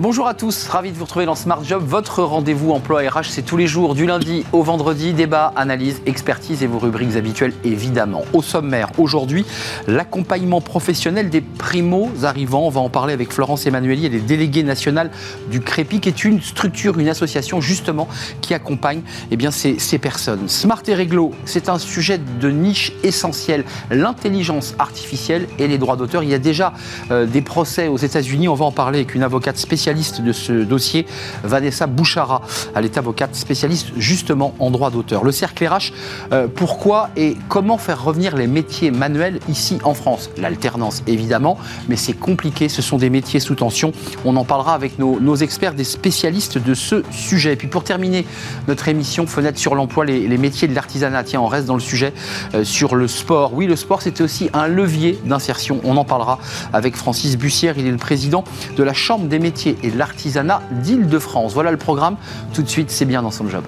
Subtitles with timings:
[0.00, 1.82] Bonjour à tous, ravi de vous retrouver dans Smart Job.
[1.86, 5.12] Votre rendez-vous emploi RH, c'est tous les jours, du lundi au vendredi.
[5.12, 8.22] Débat, analyse, expertise et vos rubriques habituelles, évidemment.
[8.32, 9.44] Au sommaire, aujourd'hui,
[9.86, 12.62] l'accompagnement professionnel des primos arrivants.
[12.62, 15.10] On va en parler avec Florence Emmanueli, elle est déléguée nationale
[15.50, 18.08] du CREPI, qui est une structure, une association, justement,
[18.40, 20.48] qui accompagne eh ces, personnes.
[20.48, 23.66] Smart et réglo, c'est un sujet de niche essentiel.
[23.90, 26.22] L'intelligence artificielle et les droits d'auteur.
[26.22, 26.72] Il y a déjà
[27.10, 28.48] euh, des procès aux États-Unis.
[28.48, 29.58] On va en parler avec une avocate
[29.90, 31.06] spécialiste de ce dossier,
[31.42, 32.42] Vanessa Bouchara.
[32.76, 35.24] Elle est avocate spécialiste justement en droit d'auteur.
[35.24, 35.92] Le cercle RH,
[36.32, 40.30] euh, pourquoi et comment faire revenir les métiers manuels ici en France?
[40.36, 41.58] L'alternance évidemment,
[41.88, 43.92] mais c'est compliqué, ce sont des métiers sous tension.
[44.24, 47.54] On en parlera avec nos, experts, des spécialistes de ce sujet.
[47.54, 48.24] Et puis pour terminer
[48.68, 52.12] notre émission Fenêtre sur l'emploi, les, métiers de l'artisanat, tiens, on reste dans le sujet
[52.54, 53.54] euh, sur le sport.
[53.54, 55.80] Oui, le sport, c'était aussi un levier d'insertion.
[55.82, 56.38] On en parlera
[56.72, 58.44] avec Francis Bussière, il est le président
[58.76, 61.54] de la Chambre des métiers et l'artisanat d'Île-de-France.
[61.54, 62.16] Voilà le programme.
[62.54, 63.64] Tout de suite, c'est bien dans son job.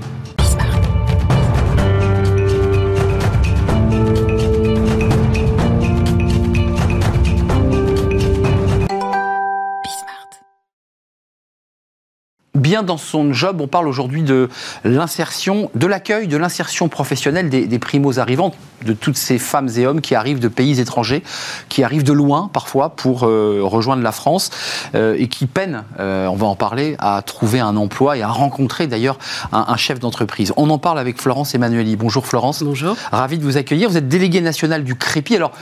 [12.72, 13.60] Bien dans son job.
[13.60, 14.48] On parle aujourd'hui de
[14.82, 19.86] l'insertion, de l'accueil, de l'insertion professionnelle des, des primos arrivants de toutes ces femmes et
[19.86, 21.22] hommes qui arrivent de pays étrangers,
[21.68, 24.50] qui arrivent de loin parfois pour euh, rejoindre la France
[24.94, 28.28] euh, et qui peinent, euh, on va en parler, à trouver un emploi et à
[28.28, 29.18] rencontrer d'ailleurs
[29.52, 30.52] un, chef d'entreprise.
[30.56, 31.96] On en parle avec Florence Emmanueli.
[31.96, 32.62] Bonjour Florence.
[32.62, 32.96] Bonjour.
[33.10, 33.88] Ravi de vous accueillir.
[33.88, 35.36] Vous êtes déléguée nationale du Crépi.
[35.36, 35.52] Alors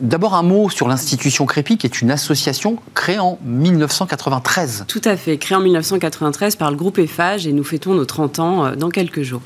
[0.00, 4.84] d'abord un mot sur l'institution Crépi qui est une association créée en 1993.
[4.88, 8.38] Tout à fait, créée en 1993 par le groupe EFAGE et nous fêtons nos 30
[8.38, 9.42] ans dans quelques jours.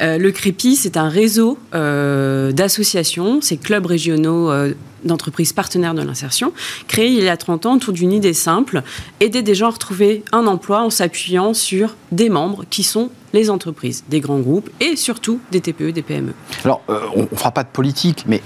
[0.00, 6.52] le Crépi, c'est un réseau d'associations, ces clubs régionaux euh, d'entreprises partenaires de l'insertion,
[6.88, 8.82] créés il y a 30 ans autour d'une idée simple,
[9.20, 13.50] aider des gens à retrouver un emploi en s'appuyant sur des membres qui sont les
[13.50, 16.34] entreprises, des grands groupes et surtout des TPE, des PME.
[16.64, 18.42] Alors, euh, on ne fera pas de politique, mais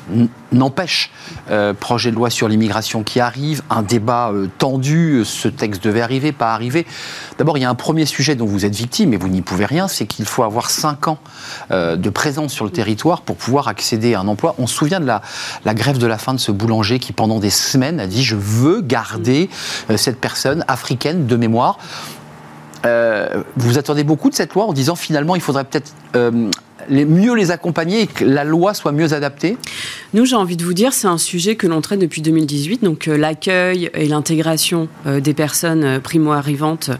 [0.53, 1.11] n'empêche,
[1.51, 6.03] euh, projet de loi sur l'immigration qui arrive, un débat euh, tendu, ce texte devait
[6.03, 6.87] arriver, pas arriver.
[7.39, 9.65] D'abord, il y a un premier sujet dont vous êtes victime et vous n'y pouvez
[9.65, 11.19] rien, c'est qu'il faut avoir 5 ans
[11.71, 14.55] de présence sur le territoire pour pouvoir accéder à un emploi.
[14.59, 15.23] On se souvient de la,
[15.65, 18.37] la grève de la fin de ce boulanger qui, pendant des semaines, a dit je
[18.37, 19.49] veux garder
[19.91, 21.79] euh, cette personne africaine de mémoire.
[22.85, 26.51] Euh, vous attendez beaucoup de cette loi en disant finalement il faudrait peut-être euh,
[26.89, 29.57] mieux les accompagner et que la loi soit mieux adaptée
[30.13, 33.09] Nous, j'ai envie de vous dire, c'est un sujet que l'on traite depuis 2018, donc
[33.09, 36.91] euh, l'accueil et l'intégration euh, des personnes euh, primo-arrivantes.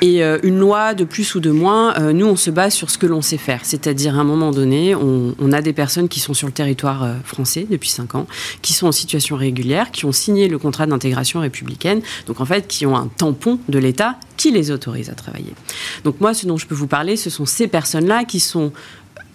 [0.00, 3.06] Et une loi de plus ou de moins, nous, on se base sur ce que
[3.06, 3.60] l'on sait faire.
[3.64, 7.16] C'est-à-dire, à un moment donné, on, on, a des personnes qui sont sur le territoire
[7.24, 8.26] français depuis 5 ans,
[8.62, 12.68] qui sont en situation régulière, qui ont signé le contrat d'intégration républicaine, donc en fait,
[12.68, 15.52] qui ont un tampon de l'État qui les autorise à travailler.
[16.04, 18.72] Donc moi, ce dont je peux vous parler, ce sont ces personnes-là qui sont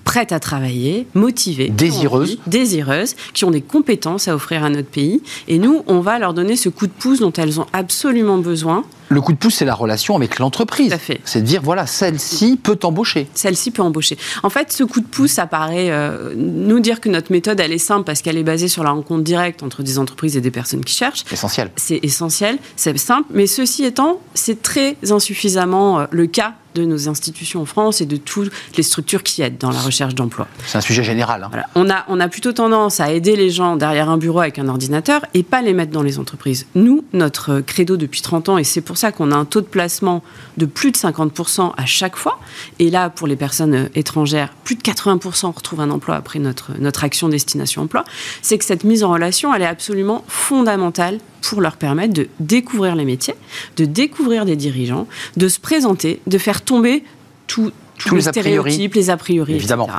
[0.03, 5.22] prêtes à travailler, motivées, désireuses, désireuses, qui ont des compétences à offrir à notre pays.
[5.47, 8.84] Et nous, on va leur donner ce coup de pouce dont elles ont absolument besoin
[9.09, 10.96] le coup de pouce, c'est la relation avec l'entreprise.
[11.24, 13.28] C'est de dire, voilà, celle-ci peut embaucher.
[13.36, 14.18] Celle-ci peut embaucher.
[14.41, 17.72] En fait, ce coup de pouce, ça paraît euh, nous dire que notre méthode, elle
[17.72, 20.50] est simple parce qu'elle est basée sur la rencontre directe entre des entreprises et des
[20.50, 21.25] personnes qui cherchent.
[21.31, 21.70] Essentiel.
[21.75, 23.28] C'est essentiel, c'est simple.
[23.34, 28.06] Mais ceci étant, c'est très insuffisamment euh, le cas de nos institutions en France et
[28.06, 30.47] de toutes les structures qui aident dans la recherche d'emploi.
[30.66, 31.44] C'est un sujet général.
[31.44, 31.63] Hein.
[31.75, 34.67] On, a, on a plutôt tendance à aider les gens derrière un bureau avec un
[34.67, 36.66] ordinateur et pas les mettre dans les entreprises.
[36.75, 39.66] Nous, notre credo depuis 30 ans, et c'est pour ça qu'on a un taux de
[39.66, 40.23] placement
[40.57, 42.39] de plus de 50% à chaque fois.
[42.79, 46.72] Et là, pour les personnes euh, étrangères, plus de 80% retrouvent un emploi après notre,
[46.79, 48.03] notre action destination emploi.
[48.41, 51.19] C'est que cette mise en relation, elle est absolument fondamentale
[51.50, 53.36] pour leur permettre de découvrir les métiers,
[53.78, 57.04] de découvrir des dirigeants, de se présenter, de faire tomber
[57.48, 59.53] tout, tous les, stéréotypes, les a priori.
[59.53, 59.90] Évidemment.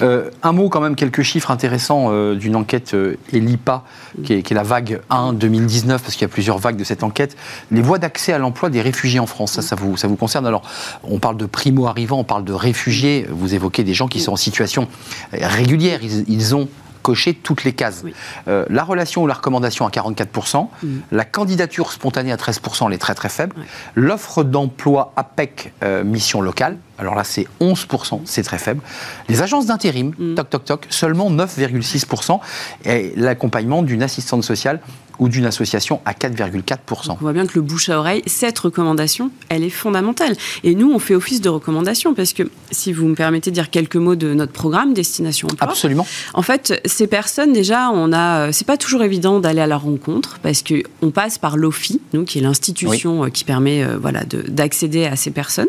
[0.00, 3.84] Euh, un mot quand même, quelques chiffres intéressants euh, d'une enquête euh, ELIPA,
[4.24, 7.36] qui est, la vague 1 2019, parce qu'il y a plusieurs vagues de cette enquête.
[7.70, 10.46] Les voies d'accès à l'emploi des réfugiés en France, ça, ça vous, ça vous concerne
[10.46, 10.62] Alors,
[11.04, 14.36] on parle de primo-arrivants, on parle de réfugiés, vous évoquez des gens qui sont en
[14.36, 14.88] situation
[15.32, 16.68] régulière, ils ont
[17.02, 18.04] cocher toutes les cases.
[18.48, 20.88] Euh, la relation ou la recommandation à 44%, mm.
[21.10, 23.56] la candidature spontanée à 13%, elle est très très faible.
[23.94, 28.80] L'offre d'emploi APEC euh, mission locale, alors là c'est 11%, c'est très faible.
[29.28, 30.34] Les agences d'intérim, mm.
[30.36, 32.38] toc toc toc, seulement 9,6%.
[32.84, 34.80] Et l'accompagnement d'une assistante sociale
[35.18, 37.10] ou d'une association à 4,4%.
[37.10, 40.36] On voit bien que le bouche à oreille, cette recommandation, elle est fondamentale.
[40.64, 43.70] Et nous, on fait office de recommandation parce que, si vous me permettez de dire
[43.70, 45.68] quelques mots de notre programme Destination Emploi.
[45.68, 46.06] Absolument.
[46.34, 50.38] En fait, ces personnes, déjà, on a, c'est pas toujours évident d'aller à leur rencontre
[50.42, 55.04] parce qu'on passe par l'OFI, nous, qui est l'institution euh, qui permet euh, voilà, d'accéder
[55.04, 55.68] à ces personnes,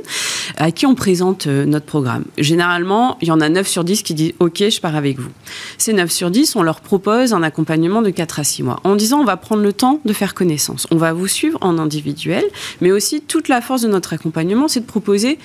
[0.57, 2.25] à qui on présente euh, notre programme.
[2.37, 5.29] Généralement, il y en a 9 sur 10 qui disent OK, je pars avec vous.
[5.77, 8.95] Ces 9 sur 10, on leur propose un accompagnement de 4 à 6 mois en
[8.95, 10.87] disant on va prendre le temps de faire connaissance.
[10.91, 12.43] On va vous suivre en individuel,
[12.81, 15.39] mais aussi toute la force de notre accompagnement, c'est de proposer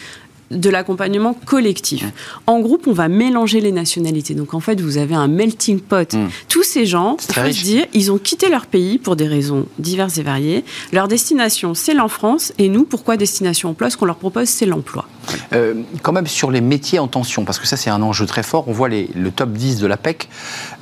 [0.50, 2.04] de l'accompagnement collectif.
[2.46, 4.34] En groupe, on va mélanger les nationalités.
[4.34, 6.14] Donc en fait, vous avez un melting pot.
[6.14, 6.28] Hmm.
[6.48, 10.22] Tous ces gens, se dire, ils ont quitté leur pays pour des raisons diverses et
[10.22, 10.64] variées.
[10.92, 12.52] Leur destination, c'est l'enfance.
[12.58, 13.90] Et nous, pourquoi destination emploi?
[13.90, 15.06] Ce qu'on leur propose, c'est l'emploi.
[15.52, 18.42] Euh, quand même sur les métiers en tension, parce que ça c'est un enjeu très
[18.42, 20.28] fort, on voit les, le top 10 de l'APEC,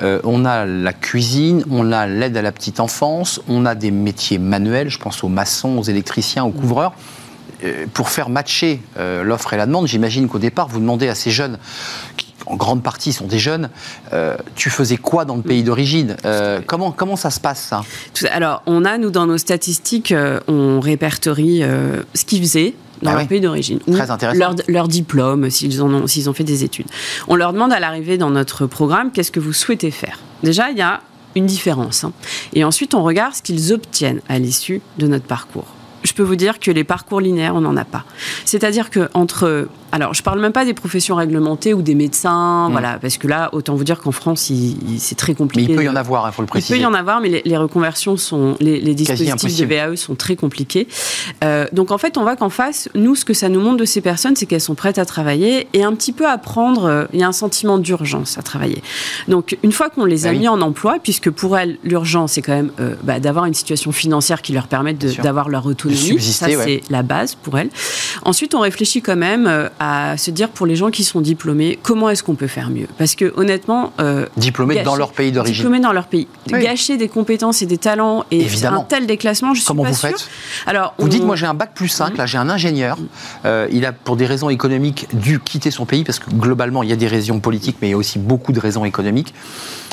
[0.03, 3.91] euh, on a la cuisine, on a l'aide à la petite enfance, on a des
[3.91, 6.93] métiers manuels, je pense aux maçons, aux électriciens, aux couvreurs.
[7.93, 11.31] Pour faire matcher euh, l'offre et la demande, j'imagine qu'au départ, vous demandez à ces
[11.31, 11.59] jeunes,
[12.17, 13.71] qui en grande partie sont des jeunes,
[14.13, 16.17] euh, tu faisais quoi dans le pays d'origine
[16.67, 17.83] comment, comment ça se passe ça?
[18.31, 20.15] Alors, on a, nous, dans nos statistiques,
[20.47, 21.63] on répertorie
[22.15, 23.79] ce qu'ils faisaient dans ah leur pays d'origine.
[23.81, 24.39] Très intéressant.
[24.39, 26.87] Leur, leur diplôme, s'ils ont, ont fait des études.
[27.29, 30.21] On leur demande à l'arrivée dans notre programme, qu'est-ce que vous souhaitez faire?
[30.43, 31.01] Déjà, il y a
[31.35, 32.05] une différence.
[32.05, 32.13] Hein.
[32.55, 35.67] Et ensuite, on regarde ce qu'ils obtiennent à l'issue de notre parcours
[36.07, 38.05] je peux vous dire que les parcours linéaires, on n'en a pas.
[38.45, 42.73] C'est-à-dire que entre alors, je parle même pas des professions réglementées ou des médecins, mm.
[42.73, 44.53] voilà, parce que là, autant vous dire qu'en France,
[44.99, 45.69] c'est très compliqué.
[45.69, 46.75] Mais il peut y en avoir, il faut le préciser.
[46.75, 50.37] Il peut y en avoir, mais les, reconversions sont, les, dispositifs de VAE sont très
[50.37, 50.89] compliqués.
[51.45, 53.85] Euh, donc, en fait, on voit qu'en face, nous, ce que ça nous montre de
[53.85, 56.85] ces personnes, c'est qu'elles sont prêtes à travailler et un petit peu à prendre.
[56.85, 58.83] Euh, il y a un sentiment d'urgence à travailler.
[59.29, 62.43] Donc, une fois qu'on les a bah mis en emploi, puisque pour elles, l'urgence, c'est
[62.43, 65.63] quand même euh, bah, d'avoir une situation financière qui leur permette d'avoir leur
[65.97, 67.71] ça, c'est la base pour elles.
[68.25, 72.11] Ensuite, on réfléchit quand même à se dire pour les gens qui sont diplômés, comment
[72.11, 72.87] est-ce qu'on peut faire mieux?
[72.99, 77.09] Parce que honnêtement, euh, diplômés dans leur pays d'origine, diplômés dans leur pays, gâcher des
[77.09, 80.29] compétences et des talents et un tel déclassement, je suis comment pas vous faites?
[80.67, 82.17] Alors, vous dites, moi j'ai un bac plus 5, mmh.
[82.17, 82.99] là j'ai un ingénieur,
[83.45, 86.91] euh, il a pour des raisons économiques dû quitter son pays parce que globalement il
[86.91, 89.35] y a des raisons politiques, mais il y a aussi beaucoup de raisons économiques.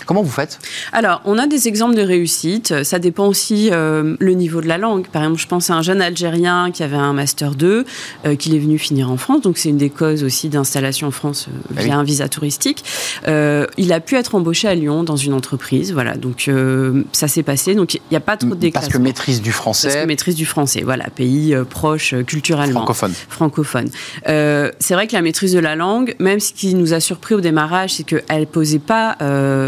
[0.06, 0.60] Comment vous faites?
[0.92, 2.84] Alors, on a des exemples de réussite.
[2.84, 5.08] Ça dépend aussi euh, le niveau de la langue.
[5.08, 7.86] Par exemple, je pense à un jeune Algérien qui avait un master 2,
[8.26, 9.42] euh, qu'il est venu finir en France.
[9.42, 12.84] Donc, c'est une des causes aussi d'installation en France euh, ah via un visa touristique.
[13.26, 15.94] Il a pu être embauché à Lyon dans une entreprise.
[15.94, 16.16] Voilà.
[16.16, 16.50] Donc,
[17.12, 17.76] ça s'est passé.
[17.76, 18.88] Donc, il n'y a pas trop de déclassement.
[18.90, 19.88] Parce que maîtrise du français.
[19.88, 20.82] Parce que maîtrise du français.
[20.84, 21.06] Voilà.
[21.10, 22.82] Pays proche culturellement.
[22.82, 23.14] Francophone.
[23.30, 23.90] Francophone.
[24.26, 27.42] c'est vrai que la maîtrise de la langue, même ce qui nous a surpris au
[27.42, 29.18] démarrage, c'est qu'elle posait pas.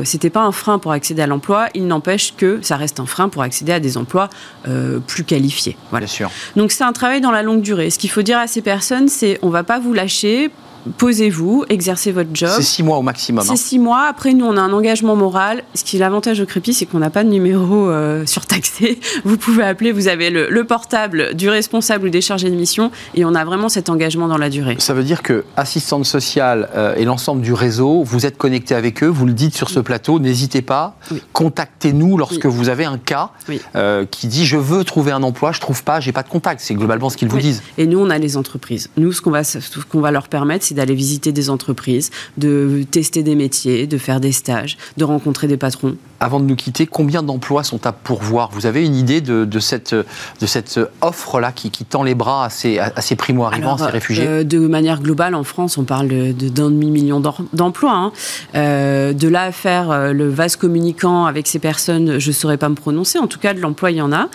[0.03, 3.29] c'était pas un frein pour accéder à l'emploi, il n'empêche que ça reste un frein
[3.29, 4.29] pour accéder à des emplois
[4.67, 5.77] euh, plus qualifiés.
[5.91, 6.05] Voilà.
[6.05, 6.31] Bien sûr.
[6.55, 7.89] Donc c'est un travail dans la longue durée.
[7.89, 10.51] Ce qu'il faut dire à ces personnes, c'est on va pas vous lâcher
[10.97, 12.49] posez-vous, exercez votre job.
[12.55, 13.43] C'est six mois au maximum.
[13.43, 13.55] C'est hein.
[13.55, 14.05] six mois.
[14.09, 15.63] Après, nous, on a un engagement moral.
[15.73, 18.99] Ce qui est l'avantage au Crépi, c'est qu'on n'a pas de numéro euh, surtaxé.
[19.23, 23.23] Vous pouvez appeler, vous avez le, portable du responsable ou des chargés de mission, et
[23.23, 24.75] on a vraiment cet engagement dans la durée.
[24.79, 29.03] Ça veut dire que assistante sociale euh, et l'ensemble du réseau, vous êtes connecté avec
[29.03, 30.97] eux, vous le dites sur ce plateau, n'hésitez pas,
[31.33, 33.29] contactez-nous lorsque vous avez un cas
[33.75, 36.61] euh, qui dit je veux trouver un emploi, je trouve pas, j'ai pas de contact.
[36.61, 37.61] C'est globalement ce qu'ils vous disent.
[37.77, 38.89] Et nous, on a les entreprises.
[38.97, 39.59] Nous, ce qu'on va, ce
[39.89, 44.19] qu'on va leur permettre, c'est d'aller visiter des entreprises, de tester des métiers, de faire
[44.19, 48.49] des stages, de rencontrer des patrons avant de nous quitter, combien d'emplois sont à pourvoir?
[48.51, 52.79] Vous avez une idée de, cette, de cette offre-là qui, tend les bras à ces,
[52.79, 54.25] à ces primo-arrivants, à ces réfugiés?
[54.27, 57.21] euh, De manière globale, en France, on parle d'un demi-million
[57.53, 57.93] d'emplois.
[57.93, 58.11] Hein.
[58.55, 62.57] Euh, de là à faire euh, le vase communicant avec ces personnes, je ne saurais
[62.57, 63.19] pas me prononcer.
[63.19, 64.27] En tout cas, de l'emploi, il y en a.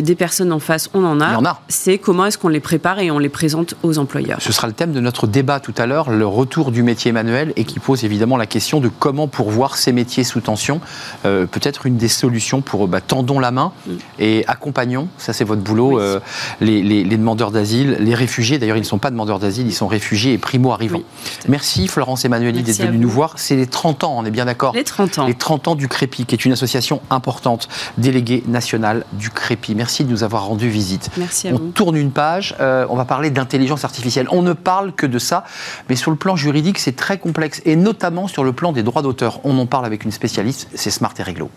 [0.00, 1.30] des personnes en face, on en a.
[1.30, 1.60] Il y en a.
[1.68, 4.38] C'est comment est-ce qu'on les prépare et on les présente aux employeurs?
[4.40, 7.52] Ce sera le thème de notre débat tout à l'heure, le retour du métier manuel,
[7.56, 10.80] et qui pose évidemment la question de comment pourvoir ces métiers sous tension.
[11.26, 13.72] Euh, peut-être une des solutions pour bah, tendons la main
[14.18, 16.20] et accompagnons, ça c'est votre boulot, euh,
[16.60, 20.34] les, demandeurs d'asile, les réfugiés, d'ailleurs ils ne sont pas demandeurs d'asile, ils sont réfugiés
[20.34, 21.02] et primo-arrivants.
[21.48, 23.34] Merci Florence Emmanueli d'être venue nous voir.
[23.36, 25.26] C'est les 30 ans, on est bien d'accord Les 30 ans.
[25.26, 27.68] Les 30 ans du Crépi, qui est une association importante,
[27.98, 29.74] déléguée nationale du Crépi.
[29.74, 31.10] Merci de nous avoir rendu visite.
[31.16, 34.28] Merci à on tourne une page, euh, on va parler d'intelligence artificielle.
[34.30, 35.44] On ne parle que de ça,
[35.88, 39.02] mais sur le plan juridique, c'est très complexe, et notamment sur le plan des droits
[39.02, 39.40] d'auteur.
[39.44, 41.50] On en parle avec une spécialiste, c'est Smart et Réglo.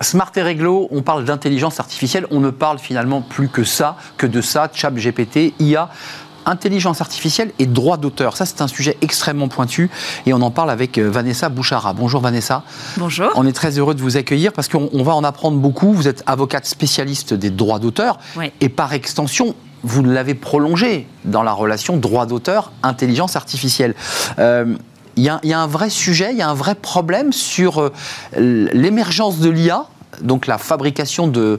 [0.00, 4.26] Smart et Réglo, on parle d'intelligence artificielle, on ne parle finalement plus que ça, que
[4.26, 5.88] de ça, chat GPT, IA.
[6.44, 8.36] intelligence artificielle et droit d'auteur.
[8.36, 9.90] Ça, c'est un sujet extrêmement pointu
[10.26, 11.92] et on en parle avec euh, Vanessa Bouchara.
[11.92, 12.64] Bonjour Vanessa.
[12.96, 13.30] Bonjour.
[13.36, 15.92] On est très heureux de vous accueillir parce qu'on va en apprendre beaucoup.
[15.92, 18.18] Vous êtes avocate spécialiste des droits d'auteur
[18.60, 23.94] et par extension, vous l'avez prolongé dans la relation droit d'auteur, intelligence artificielle.
[24.38, 24.76] Euh,
[25.16, 27.92] il y, a un vrai sujet, il y a un vrai problème sur euh,
[28.34, 29.86] l'émergence de l'IA
[30.20, 31.58] donc la fabrication de,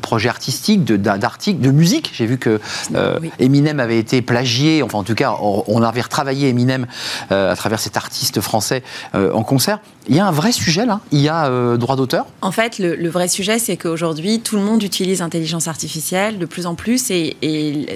[0.00, 2.10] projets artistiques, d'articles, de, musique.
[2.14, 2.60] J'ai vu que
[2.94, 6.86] euh, Eminem avait été plagié, enfin en tout cas on, avait retravaillé Eminem
[7.30, 8.82] euh, à travers cet artiste français
[9.14, 9.80] euh, en concert.
[10.10, 13.08] Il y a un vrai sujet là, il y a droit d'auteur En fait, le,
[13.08, 17.36] vrai sujet c'est qu'aujourd'hui tout le monde utilise l'intelligence artificielle de plus en plus et,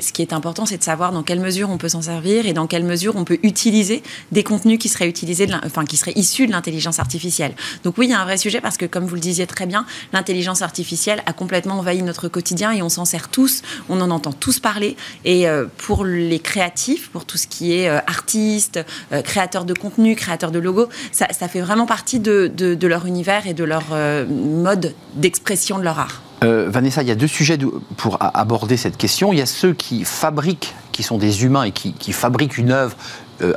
[0.00, 2.52] ce qui est important c'est de savoir dans quelle mesure on peut s'en servir et
[2.52, 4.02] dans quelle mesure on peut utiliser
[4.32, 7.54] des contenus qui seraient, utilisés enfin, qui seraient issus de l'intelligence artificielle.
[7.82, 9.66] Donc oui, il y a un vrai sujet parce que comme vous le disiez très
[9.66, 14.10] bien, l'intelligence artificielle a complètement envahi notre quotidien et on s'en sert tous, on en
[14.10, 14.96] entend tous parler.
[15.24, 18.80] Et euh, pour les créatifs, pour tout ce qui est euh, artistes,
[19.12, 23.54] euh, créateurs de contenu, créateurs de logos, ça, fait vraiment partie de, leur univers et
[23.54, 23.84] de leur
[24.28, 26.22] mode d'expression de leur art.
[26.42, 27.58] Vanessa, il y a deux sujets
[27.96, 29.32] pour aborder cette question.
[29.32, 32.70] Il y a ceux qui fabriquent, qui sont des humains et qui, qui fabriquent une
[32.70, 32.96] œuvre,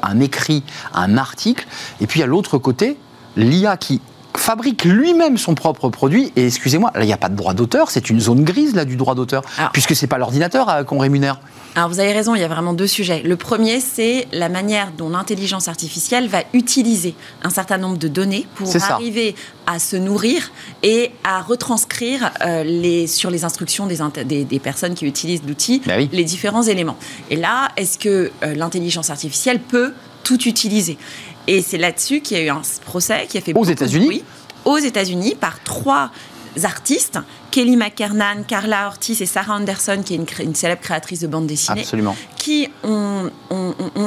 [0.01, 0.63] un écrit,
[0.93, 1.67] un article.
[1.99, 2.97] Et puis il y a l'autre côté,
[3.35, 4.01] l'IA qui
[4.37, 6.31] fabrique lui-même son propre produit.
[6.35, 8.85] Et excusez-moi, là, il n'y a pas de droit d'auteur, c'est une zone grise là
[8.85, 11.39] du droit d'auteur, puisque c'est pas l'ordinateur euh, qu'on rémunère.
[11.77, 13.21] Alors vous avez raison, il y a vraiment deux sujets.
[13.21, 18.47] Le premier, c'est la manière dont l'intelligence artificielle va utiliser un certain nombre de données
[18.55, 19.35] pour arriver
[19.67, 25.05] à se nourrir et à retranscrire euh, les, sur les instructions des, des, personnes qui
[25.05, 26.97] utilisent l'outil bah les différents éléments.
[27.29, 29.93] Et là, est-ce que euh, l'intelligence artificielle peut
[30.23, 30.97] tout utiliser?
[31.45, 34.23] Et c'est là-dessus qu'il y a eu un procès qui a fait aux États-Unis.
[34.65, 36.09] Aux États-Unis par trois
[36.65, 37.19] artistes,
[37.51, 41.85] Kelly McKernan, Carla Ortiz et Sarah Anderson, qui est une, célèbre créatrice de bande dessinée,
[42.37, 43.29] qui ont,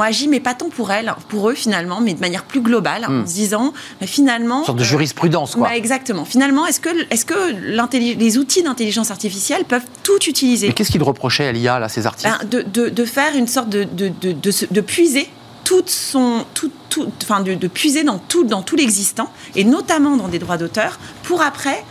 [0.01, 3.11] agi, mais pas tant pour elles, pour eux finalement, mais de manière plus globale, en
[3.11, 3.27] hmm.
[3.27, 4.61] se disant, finalement...
[4.61, 5.69] Une sorte de jurisprudence, quoi.
[5.69, 6.25] Bah, exactement.
[6.25, 11.03] Finalement, est-ce que, est que les outils d'intelligence artificielle peuvent tout utiliser Mais qu'est-ce qu'ils
[11.03, 15.29] reprochaient à l'IA, là, ces artistes ben, de, de, faire une sorte de, de puiser
[15.71, 20.27] tout son, tout, tout, enfin de, puiser dans tout, dans tout l'existant, et notamment dans
[20.27, 21.85] des droits d'auteur, pour après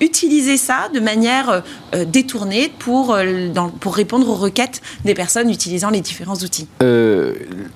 [0.00, 1.60] utiliser ça de manière euh,
[1.94, 3.48] euh, détournée pour, euh,
[3.80, 6.68] pour répondre aux requêtes des personnes utilisant les différents outils.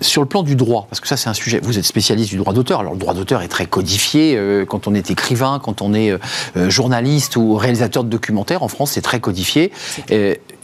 [0.01, 2.37] sur le plan du droit, parce que ça c'est un sujet, vous êtes spécialiste du
[2.37, 5.95] droit d'auteur, alors le droit d'auteur est très codifié, quand on est écrivain, quand on
[5.95, 6.13] est
[6.69, 9.73] journaliste ou réalisateur de documentaires, en France c'est très codifié.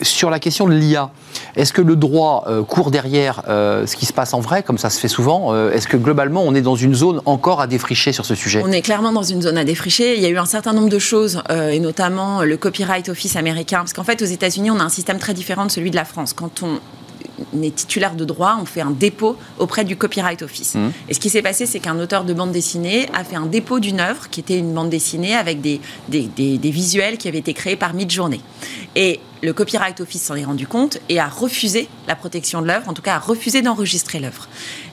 [0.03, 1.11] Sur la question de l'IA,
[1.55, 5.01] est-ce que le droit court derrière ce qui se passe en vrai, comme ça se
[5.01, 8.35] fait souvent Est-ce que globalement on est dans une zone encore à défricher sur ce
[8.35, 8.63] sujet?
[8.65, 10.17] On est clairement dans une zone à défricher.
[10.17, 13.37] Il y a eu un certain nombre de choses euh, et notamment le Copyright Office
[13.37, 15.97] américain, parce qu'en fait, aux États-Unis, on a un système très différent de celui de
[15.97, 16.33] la France.
[16.33, 16.79] Quand on
[17.63, 20.75] est titulaire de droit, on fait un dépôt auprès du Copyright Office.
[20.75, 20.89] Mmh.
[21.09, 23.81] Et ce qui s'est passé, c'est qu'un auteur de bande dessinée a fait un dépôt
[23.81, 27.55] d'une œuvre qui était une bande dessinée avec des, des, des, visuels qui avaient été
[27.55, 28.41] créés par Midjourney.
[28.95, 32.89] Et le Copyright Office s'en est rendu compte et a refusé la protection de l'œuvre,
[32.89, 34.49] en tout cas a refusé d'enregistrer l'œuvre.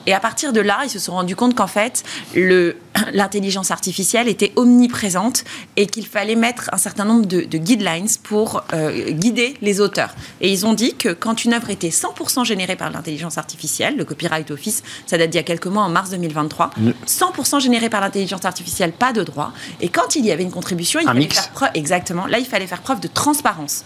[0.06, 2.04] Et à partir de là, ils se sont rendus compte qu'en fait,
[3.12, 5.44] l'intelligence artificielle était omniprésente
[5.76, 10.14] et qu'il fallait mettre un certain nombre de, guidelines pour euh, guider les auteurs.
[10.40, 14.04] Et ils ont dit que quand une œuvre était 100% générée par l'intelligence artificielle, le
[14.04, 16.70] Copyright Office, ça date d'il y a quelques mois, en mars 2023,
[17.06, 19.52] 100% générée par l'intelligence artificielle, pas de droit.
[19.80, 22.66] Et quand il y avait une contribution, il fallait faire preuve, exactement, là, il fallait
[22.66, 23.84] faire preuve de transparence.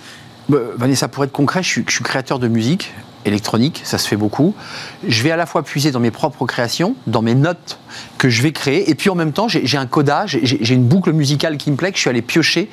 [0.49, 4.09] Bah, Vanessa, pour être concret, je suis, je suis créateur de musique électronique, ça se
[4.09, 4.55] fait beaucoup.
[5.07, 7.79] Je vais à la fois puiser dans mes propres créations, dans mes notes
[8.19, 11.13] que je vais créer, et puis en même temps, j'ai un codage, j'ai une boucle
[11.13, 12.69] musicale qui me plaît, que je suis allé piocher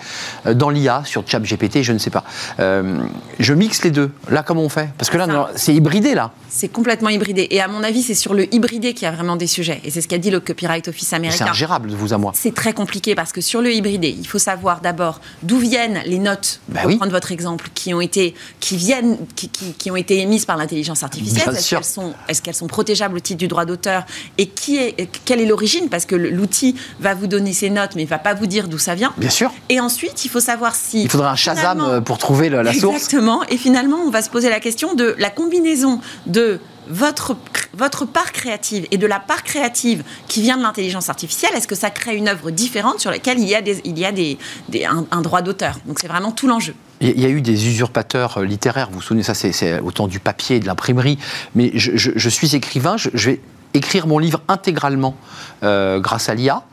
[0.45, 2.23] euh, dans l'IA, sur ChatGPT, je ne sais pas.
[2.59, 2.99] Euh,
[3.39, 4.11] je mixe les deux.
[4.29, 4.89] Là, comment on fait?
[4.97, 6.31] Parce que là, c'est hybridé, là.
[6.49, 7.47] C'est complètement hybridé.
[7.51, 9.81] Et à mon avis, c'est sur le hybridé qu'il y a vraiment des sujets.
[9.83, 11.45] Et c'est ce qu'a dit le Copyright Office américain.
[11.45, 12.31] C'est ingérable de vous à moi.
[12.33, 16.19] C'est très compliqué parce que sur le hybridé, il faut savoir d'abord d'où viennent les
[16.19, 20.45] notes, pour prendre votre exemple, qui ont été, qui viennent, qui, qui ont été émises
[20.45, 24.05] par l'intelligence artificielle Est-ce qu'elles sont, est sont protégeables au titre du droit d'auteur?
[24.37, 28.03] Et qui est, quelle est l'origine Parce que l'outil va vous donner ses notes, mais
[28.03, 29.13] il va pas vous dire d'où ça vient.
[29.17, 29.53] Bien sûr.
[29.69, 31.03] Et ensuite, il faut savoir si.
[31.03, 32.95] Il faudra un Shazam euh, pour trouver la, source.
[32.95, 33.43] Exactement.
[33.49, 37.35] Et finalement, on va se poser la question de la combinaison de votre,
[37.73, 41.75] votre part créative et de la part créative qui vient de l'intelligence artificielle, est-ce que
[41.75, 44.37] ça crée une œuvre différente sur laquelle il y a, des, il y a des,
[44.85, 45.79] un, droit d'auteur?
[45.85, 46.75] Donc c'est vraiment tout l'enjeu.
[47.01, 50.19] Il y a eu des usurpateurs euh, littéraires, vous vous souvenez, ça c'est autant du
[50.19, 51.17] papier et de l'imprimerie,
[51.53, 53.41] mais je, suis écrivain, je, vais
[53.75, 55.15] écrire mon livre intégralement
[55.63, 56.63] euh, grâce à l'IA.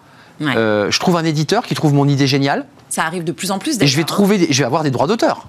[0.40, 2.66] Euh, je trouve un éditeur qui trouve mon idée géniale.
[2.88, 3.80] Ça arrive de plus en plus.
[3.80, 5.46] Et je vais, trouver je vais avoir des droits d'auteur.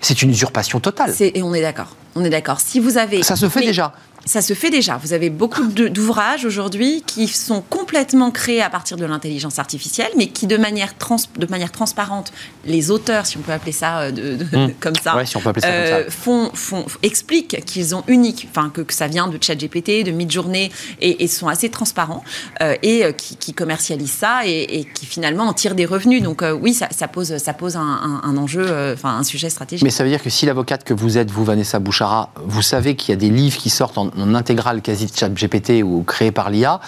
[0.00, 1.12] C'est une usurpation totale.
[1.20, 1.96] Et on est d'accord.
[2.14, 2.60] On est d'accord.
[2.60, 3.22] Si vous avez.
[3.22, 3.92] Ça se fait déjà.
[4.26, 4.98] Ça se fait déjà.
[4.98, 10.26] Vous avez beaucoup d'ouvrages aujourd'hui qui sont complètement créés à partir de l'intelligence artificielle, mais
[10.26, 12.32] qui, de manière, trans, de manière transparente,
[12.64, 14.72] les auteurs, si on peut appeler ça euh, de, Hmm.
[14.80, 16.10] comme ça, Ouais, si on peut appeler ça comme euh, ça.
[16.10, 20.70] font, font, expliquent qu'ils ont unique, enfin que, que ça vient de ChatGPT, de Midjourney,
[21.00, 22.22] et, et sont assez transparents
[22.62, 26.22] euh, et euh, qui, qui commercialisent ça et, et qui finalement en tirent des revenus.
[26.22, 29.84] Donc oui, ça, ça pose, ça pose un, un- un enjeu, enfin un sujet stratégique.
[29.84, 32.96] Mais ça veut dire que si l'avocate que vous êtes, vous, Vanessa Bouchara, vous savez
[32.96, 36.02] qu'il y a des livres qui sortent en, en intégrale quasi de chat GPT ou
[36.02, 36.80] créés par l'IA,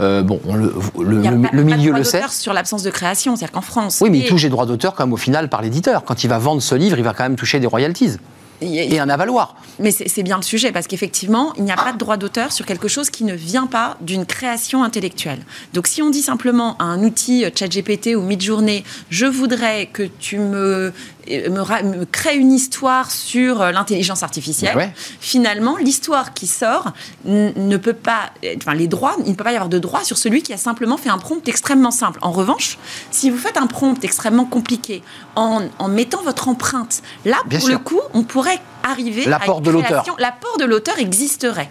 [0.00, 2.04] euh, bon, on le, le- Il y a le- pas- le pas de milieu le
[2.04, 2.22] sait.
[2.30, 4.94] sur l'absence de création, c'est-à-dire qu'en France, Oui, mais il et- touche les droits d'auteur
[4.94, 6.04] comme au final par l'éditeur.
[6.04, 8.16] Quand il va vendre ce livre, il va quand même toucher des royalties
[8.60, 9.56] et- un avaloir.
[9.80, 12.64] Mais c'est bien le sujet, parce qu'effectivement, il n'y a pas de droit d'auteur sur
[12.64, 15.40] quelque chose qui ne vient pas d'une création intellectuelle.
[15.74, 20.04] Donc si on dit simplement à un outil euh, ChatGPT ou Midjourney, je voudrais que
[20.04, 20.92] tu me,
[21.28, 24.92] me, crées une histoire sur euh, l'intelligence artificielle, Ouais, ouais.
[25.20, 26.92] finalement, l'histoire qui sort
[27.24, 30.18] ne peut pas, enfin les droits, il ne peut pas y avoir de droit sur
[30.18, 32.18] celui qui a simplement fait un prompt extrêmement simple.
[32.22, 32.78] En revanche,
[33.10, 35.02] si vous faites un prompt extrêmement compliqué
[35.36, 37.78] en, en mettant votre empreinte, là, Bien pour sûr.
[37.78, 40.04] le coup, on pourrait arriver à L'apport une de l'auteur.
[40.18, 41.70] L'apport de l'auteur existerait.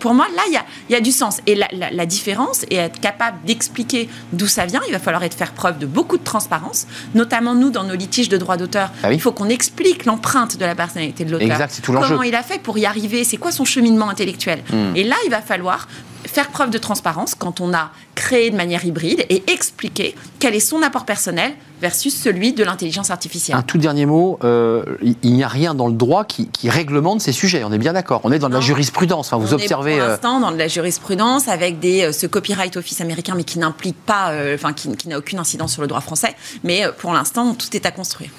[0.00, 1.40] Pour moi, là, il y a, il y a du sens.
[1.46, 4.82] Et la, la- la différence est être capable d'expliquer d'où ça vient.
[4.86, 8.28] Il va falloir être faire preuve de beaucoup de transparence, notamment nous, dans nos litiges
[8.28, 8.90] de droit d'auteur.
[9.02, 9.14] Ah oui.
[9.14, 11.50] Il faut qu'on explique l'empreinte de la personnalité de l'auteur.
[11.50, 12.08] Exact, c'est tout l'enjeu.
[12.10, 13.24] Comment il a fait pour y arriver?
[13.24, 14.62] C'est quoi son cheminement intellectuel?
[14.70, 14.94] Hmm.
[14.96, 15.88] Et là, il va falloir
[16.34, 20.60] faire preuve de transparence quand on a créé de manière hybride et expliquer quel est
[20.60, 23.56] son apport personnel versus celui de l'intelligence artificielle.
[23.56, 24.84] Un tout dernier mot, euh,
[25.22, 27.92] il n'y a rien dans le droit qui, qui réglemente ces sujets, on est bien
[27.92, 28.20] d'accord.
[28.24, 29.94] On est dans de la jurisprudence, Enfin, vous On observez...
[29.94, 33.34] est pour euh, l'instant dans de la jurisprudence avec des, euh, ce copyright office américain,
[33.36, 36.34] mais qui n'implique pas, euh, enfin qui, qui n'a aucune incidence sur le droit français.
[36.64, 38.30] Mais pour l'instant, tout est à construire.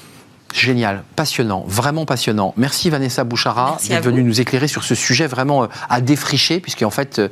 [0.56, 2.54] Génial, passionnant, vraiment passionnant.
[2.56, 7.20] Merci Vanessa Bouchara d'être venue nous éclairer sur ce sujet vraiment à défricher, puisqu'en fait,
[7.20, 7.28] euh,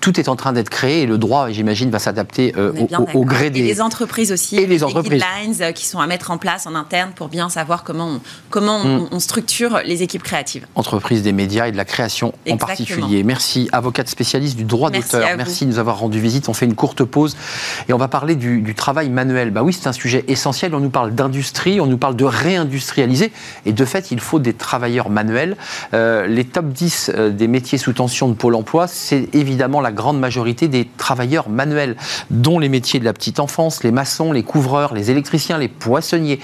[0.00, 2.72] tout est en train d'être créé et le droit, j'imagine, va s'adapter euh,
[3.14, 3.62] au, au- gré Et des...
[3.62, 5.22] les entreprises aussi, Et les des entreprises.
[5.22, 8.20] guidelines euh, qui sont à mettre en place en interne pour bien savoir comment on,
[8.50, 9.08] comment Mm.
[9.10, 10.66] on, structure les équipes créatives.
[10.74, 12.66] entreprises des médias et de la création en Exactement.
[12.66, 13.22] particulier.
[13.24, 15.30] Merci, avocate spécialiste du droit Merci d'auteur.
[15.30, 15.36] vous.
[15.36, 16.48] Merci de nous avoir rendu visite.
[16.48, 17.36] On fait une courte pause
[17.88, 19.50] et on va parler du, du travail manuel.
[19.50, 20.74] Bah oui, c'est un sujet essentiel.
[20.74, 23.32] On nous parle d'industrie, on nous parle de réindustrialiser.
[23.66, 25.56] Et de fait, il faut des travailleurs manuels.
[25.94, 29.87] Euh, les top 10 euh, des métiers sous tension de Pôle emploi, c'est évidemment la
[29.92, 31.96] grande majorité des travailleurs manuels,
[32.30, 36.40] dont les métiers de la petite enfance, les maçons, les couvreurs, les électriciens, les poissonniers.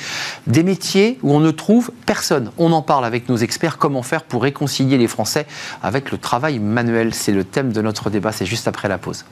[0.47, 2.51] Des métiers où on ne trouve personne.
[2.59, 3.79] On en parle avec nos experts.
[3.79, 5.47] Comment faire pour réconcilier les Français
[5.83, 8.33] avec le travail manuel C'est le thème de notre débat.
[8.33, 9.25] C'est juste après la pause.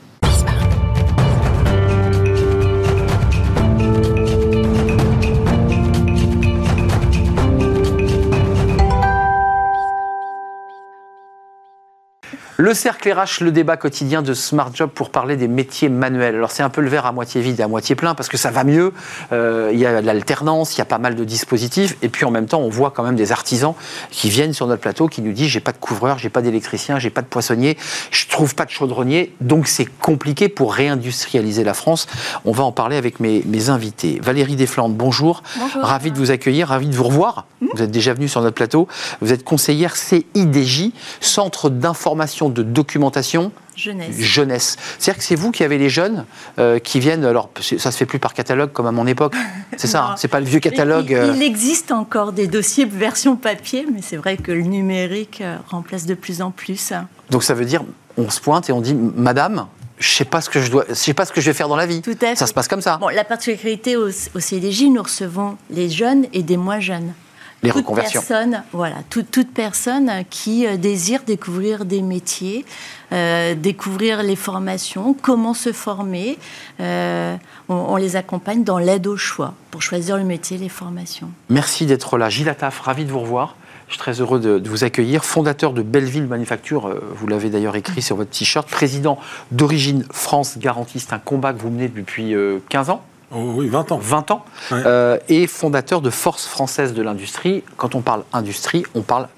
[12.59, 16.35] Le cercle RH, le débat quotidien de Smart Job pour parler des métiers manuels.
[16.35, 18.37] Alors c'est un peu le verre à moitié vide et à moitié plein parce que
[18.37, 18.93] ça va mieux.
[19.33, 22.27] Euh, il y a de l'alternance, il y a pas mal de dispositifs et puis
[22.27, 23.75] en même temps on voit quand même des artisans
[24.11, 26.99] qui viennent sur notre plateau qui nous disent j'ai pas de couvreur, j'ai pas d'électricien,
[26.99, 27.79] j'ai pas de poissonnier,
[28.11, 29.35] je trouve pas de chaudronnier.
[29.41, 32.07] Donc c'est compliqué pour réindustrialiser la France.
[32.45, 34.21] On va en parler avec mes, mes invités.
[34.23, 35.43] Valérie Desflandes, bonjour.
[35.59, 35.83] Bonjour.
[35.83, 37.47] Ravi de vous accueillir, ravi de vous revoir.
[37.75, 38.89] Vous êtes déjà venu sur notre plateau.
[39.21, 44.19] Vous êtes conseillère CIDJ, Centre d'information de documentation Jeunesse.
[44.19, 44.77] jeunesse.
[44.99, 46.25] C'est-à-dire que c'est vous qui avez les jeunes
[46.59, 47.25] euh, qui viennent.
[47.25, 49.35] Alors ça se fait plus par catalogue comme à mon époque.
[49.77, 50.05] C'est ça.
[50.05, 51.09] Hein, c'est pas le vieux catalogue.
[51.11, 55.41] Il, euh, il existe encore des dossiers version papier, mais c'est vrai que le numérique
[55.41, 56.93] euh, remplace de plus en plus.
[57.31, 57.83] Donc ça veut dire
[58.19, 59.67] on se pointe et on dit Madame,
[59.99, 61.69] je sais pas ce que je dois, je sais pas ce que je vais faire
[61.69, 62.03] dans la vie.
[62.03, 62.37] Tout à fait.
[62.37, 62.99] Ça se passe comme ça.
[62.99, 67.15] Bon, la particularité au, au CDJ, nous recevons les jeunes et des moins jeunes.
[67.63, 68.21] Les toute reconversions.
[68.21, 72.65] Personne, voilà, toute, toute personne qui euh, désire découvrir des métiers,
[73.13, 76.39] euh, découvrir les formations, comment se former.
[76.81, 77.37] euh,
[77.69, 81.31] on, on les accompagne dans l'aide au choix pour choisir le métier, les formations.
[81.49, 82.29] Merci d'être là.
[82.29, 83.57] Gilles Attaf, ravi de vous revoir.
[83.89, 85.23] Je suis très heureux de, de vous accueillir.
[85.23, 88.67] Fondateur de Belleville Manufacture, vous l'avez d'ailleurs écrit sur votre t-shirt.
[88.67, 89.19] Président
[89.51, 93.03] d'Origine France Garantiste, un combat que vous menez depuis euh, 15 ans,
[93.35, 93.99] Oh oui, 20 ans.
[93.99, 94.45] 20 ans.
[94.71, 94.83] Ouais.
[94.85, 97.65] Euh, et fondateur de Force Française de l'Industrie.
[97.77, 99.29] Quand on parle industrie, on parle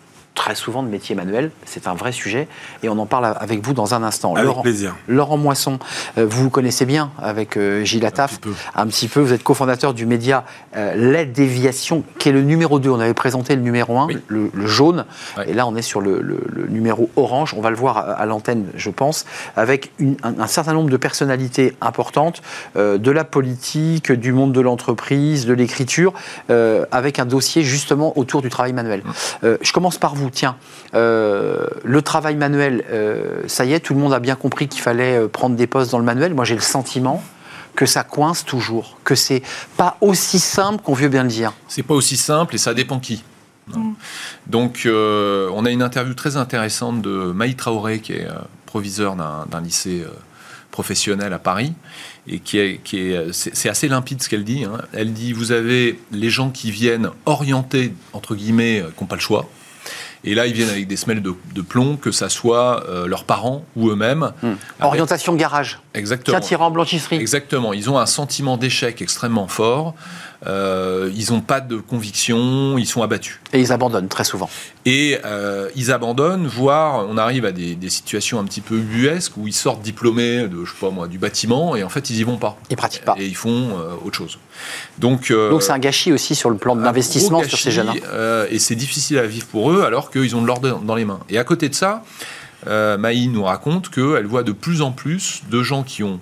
[0.44, 1.50] très souvent de métiers manuels.
[1.64, 2.48] C'est un vrai sujet
[2.82, 4.34] et on en parle avec vous dans un instant.
[4.34, 4.94] Avec Laurent, plaisir.
[5.08, 5.78] Laurent Moisson,
[6.18, 8.40] euh, vous vous connaissez bien avec euh, Gilles Attaf.
[8.74, 9.20] Un petit peu.
[9.20, 10.44] Vous êtes cofondateur du média
[10.76, 12.90] euh, L'aide déviation, qui est le numéro 2.
[12.90, 15.06] On avait présenté le numéro 1, le, jaune.
[15.46, 16.22] Et là, on est sur le,
[16.68, 17.54] numéro orange.
[17.56, 19.24] On va le voir à, l'antenne, je pense,
[19.56, 22.42] avec un, certain nombre de personnalités importantes
[22.76, 26.12] de la politique, du monde de l'entreprise, de l'écriture,
[26.90, 29.02] avec un dossier justement autour du travail manuel.
[29.42, 30.56] Je commence par vous tiens,
[30.94, 34.80] euh, le travail manuel, euh, ça y est, tout le monde a bien compris qu'il
[34.80, 36.34] fallait euh, prendre des postes dans le manuel.
[36.34, 37.22] Moi, j'ai le sentiment
[37.74, 39.42] que ça coince toujours, que c'est
[39.76, 41.52] pas aussi simple qu'on veut bien le dire.
[41.66, 43.24] C'est pas aussi simple et ça dépend qui.
[43.68, 43.92] Mm.
[44.46, 48.28] Donc, on a une interview très intéressante de Maï Traoré, qui est
[48.66, 50.04] proviseur d'un lycée
[50.70, 51.72] professionnel à Paris,
[52.28, 54.64] et qui est, qui est, c'est assez limpide ce qu'elle dit.
[54.64, 54.82] Hein.
[54.92, 59.20] Elle dit vous avez les gens qui viennent orienter entre guillemets, qui n'ont pas le
[59.20, 59.48] choix.
[60.24, 63.64] Et là, ils viennent avec des semelles de, plomb, que ça soit euh, leurs parents
[63.76, 64.32] ou eux-mêmes.
[64.42, 64.54] Hmm.
[64.80, 65.80] Orientation garage.
[65.94, 66.40] Exactement.
[66.40, 67.16] Tiens, en blanchisserie.
[67.16, 67.72] Exactement.
[67.72, 69.94] Ils ont un sentiment d'échec extrêmement fort.
[70.46, 73.40] Euh, ils n'ont pas de conviction, ils sont abattus.
[73.52, 74.50] Et ils abandonnent très souvent.
[74.84, 79.46] Et euh, ils abandonnent, voire on arrive à des, situations un petit peu ubuesques où
[79.46, 82.24] ils sortent diplômés de, je sais pas moi, du bâtiment et en fait ils y
[82.24, 82.58] vont pas.
[82.70, 83.14] Ils pratiquent pas.
[83.18, 84.38] Et ils font autre chose.
[84.98, 87.88] Donc donc c'est un gâchis aussi sur le plan de l'investissement sur ces jeunes.
[87.90, 88.44] Hein.
[88.50, 91.20] et c'est difficile à vivre pour eux alors qu'ils ont de l'ordre dans les mains.
[91.30, 92.02] Et à côté de ça,
[92.66, 96.20] euh, Maï nous raconte qu'elle voit de plus en plus de gens qui ont,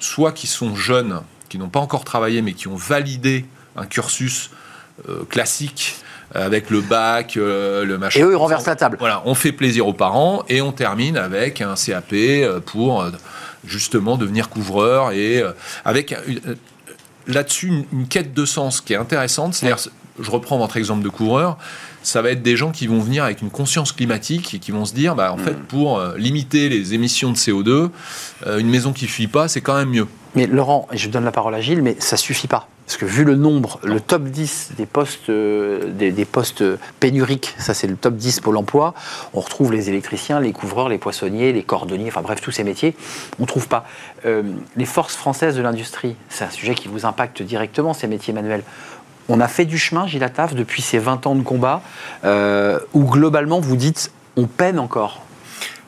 [0.00, 3.44] soit qui sont jeunes, qui n'ont pas encore travaillé, mais qui ont validé
[3.76, 4.50] un cursus
[5.08, 5.96] euh, classique
[6.34, 8.20] avec le bac, euh, le machin.
[8.20, 8.96] Et eux, ils renversent la table.
[8.98, 12.14] Voilà, on fait plaisir aux parents et on termine avec un CAP
[12.66, 13.06] pour
[13.64, 15.42] justement devenir couvreur et
[15.84, 16.14] avec
[17.26, 19.54] là-dessus une, une, quête de sens qui est intéressante.
[19.54, 19.78] C'est-à-dire,
[20.18, 21.58] je reprends votre exemple de couvreur,
[22.02, 24.84] ça va être des gens qui vont venir avec une conscience climatique et qui vont
[24.84, 25.66] se dire, bah, en fait, hmm.
[25.68, 27.90] pour euh, limiter les émissions de CO2,
[28.46, 30.06] euh, une maison qui fuit pas, c'est quand même mieux.
[30.34, 32.68] Mais Laurent, et je donne la parole à Gilles, mais ça suffit pas.
[32.86, 36.62] Parce que vu le nombre, le top 10 des postes, euh, des, postes
[37.00, 38.94] pénuriques, ça c'est le top 10 pour l'emploi,
[39.34, 42.94] on retrouve les électriciens, les couvreurs, les poissonniers, les cordonniers, enfin bref, tous ces métiers,
[43.38, 43.86] on ne trouve pas.
[44.24, 48.62] les forces françaises de l'industrie, c'est un sujet qui vous impacte directement, ces métiers manuels.
[49.28, 51.82] On a fait du chemin, Gilles depuis ces 20 ans de combat,
[52.24, 55.22] euh, où globalement vous dites on peine encore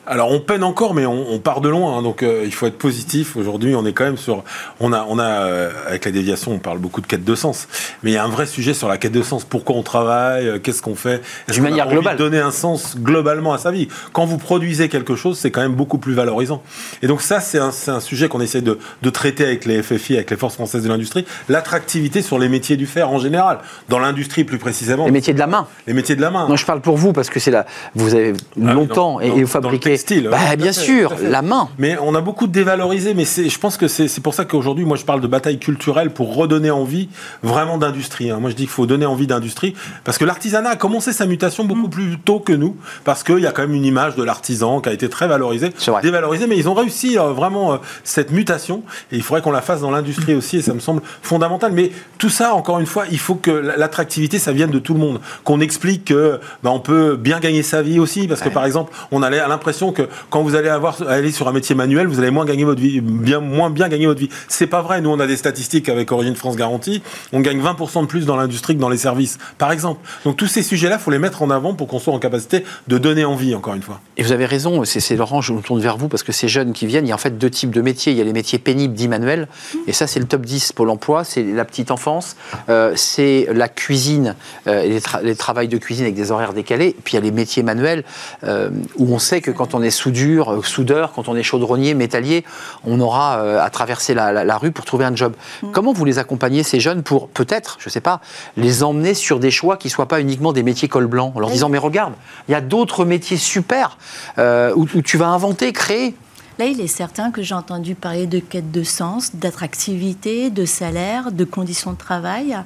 [0.09, 2.77] alors on peine encore, mais on, part de loin, hein, donc euh, il faut être
[2.77, 3.35] positif.
[3.35, 4.43] Aujourd'hui, on est quand même sur,
[4.79, 7.67] on a, on a euh, avec la déviation, on parle beaucoup de quête de sens,
[8.01, 9.43] mais il y a un vrai sujet sur la quête de sens.
[9.43, 10.47] Pourquoi on travaille?
[10.47, 11.21] Euh, Qu'est-ce qu'on fait?
[11.51, 12.17] D'une manière globale.
[12.17, 13.87] Donner un sens globalement à sa vie?
[14.11, 16.63] Quand vous produisez quelque chose, c'est quand même beaucoup plus valorisant.
[17.03, 20.15] Et donc ça, c'est un, un, sujet qu'on essaie de, de, traiter avec les FFI,
[20.15, 21.25] avec les forces françaises de l'industrie.
[21.49, 25.05] L'attractivité sur les métiers du fer en général, dans l'industrie plus précisément.
[25.05, 25.67] Les métiers de la main.
[25.85, 26.47] Les métiers de la main.
[26.49, 29.47] Non, je parle pour vous parce que c'est là, vous avez ah longtemps et, vous
[29.47, 30.29] fabriquez style.
[30.29, 31.69] Bah, bien sûr, la main.
[31.77, 35.05] Mais on a beaucoup dévalorisé, mais je pense que c'est pour ça qu'aujourd'hui, moi, je
[35.05, 37.09] parle de bataille culturelle pour redonner envie
[37.43, 38.31] vraiment d'industrie.
[38.31, 38.39] Hein.
[38.39, 41.65] Moi, je dis qu'il faut donner envie d'industrie parce que l'artisanat a commencé sa mutation
[41.65, 41.91] beaucoup mm.
[41.91, 44.89] plus tôt que nous, parce qu'il y a quand même une image de l'artisan qui
[44.89, 49.17] a été très valorisée, dévalorisée, mais ils ont réussi euh, vraiment euh, cette mutation et
[49.17, 51.71] il faudrait qu'on la fasse dans l'industrie aussi et ça me semble fondamental.
[51.71, 54.99] Mais tout ça, encore une fois, il faut que l'attractivité, ça vienne de tout le
[54.99, 58.65] monde, qu'on explique que bah, on peut bien gagner sa vie aussi, parce que par
[58.65, 60.69] exemple, on a l'impression que quand vous allez
[61.07, 64.07] aller sur un métier manuel, vous allez moins gagner votre vie, bien moins bien gagner
[64.07, 64.29] votre vie.
[64.47, 65.01] C'est pas vrai.
[65.01, 67.01] Nous, on a des statistiques avec Origine France Garantie.
[67.33, 70.07] On gagne 20% de plus dans l'industrie que dans les services, par exemple.
[70.25, 72.97] Donc tous ces sujets-là, faut les mettre en avant pour qu'on soit en capacité de
[72.97, 74.01] donner envie, encore une fois.
[74.17, 74.83] Et vous avez raison.
[74.85, 77.11] C'est Laurent, je me tourne vers vous parce que ces jeunes qui viennent, il y
[77.11, 78.11] a en fait deux types de métiers.
[78.11, 79.47] Il y a les métiers pénibles dits manuels,
[79.87, 81.23] et ça c'est le top 10 pour l'emploi.
[81.23, 82.35] C'est la petite enfance,
[82.69, 84.35] euh, c'est la cuisine,
[84.67, 86.95] euh, les, les travails de cuisine avec des horaires décalés.
[87.03, 88.03] Puis il y a les métiers manuels
[88.43, 91.93] euh, où on sait que quand on est soudure euh, soudeur, quand on est chaudronnier,
[91.93, 92.45] métallier,
[92.85, 95.33] on aura euh, à traverser la, rue pour trouver un job.
[95.61, 95.71] Mm.
[95.71, 98.21] Comment vous les accompagnez, ces jeunes, pour peut-être, je ne sais pas,
[98.57, 101.39] les emmener sur des choix qui ne soient pas uniquement des métiers col blanc, en
[101.39, 102.13] leur disant, mais regarde,
[102.47, 103.97] il y a d'autres métiers super
[104.37, 106.15] euh, où, tu vas inventer, créer
[106.57, 111.31] Là, il est certain que j'ai entendu parler de quête de sens, d'attractivité, de salaire,
[111.31, 112.57] de conditions de travail.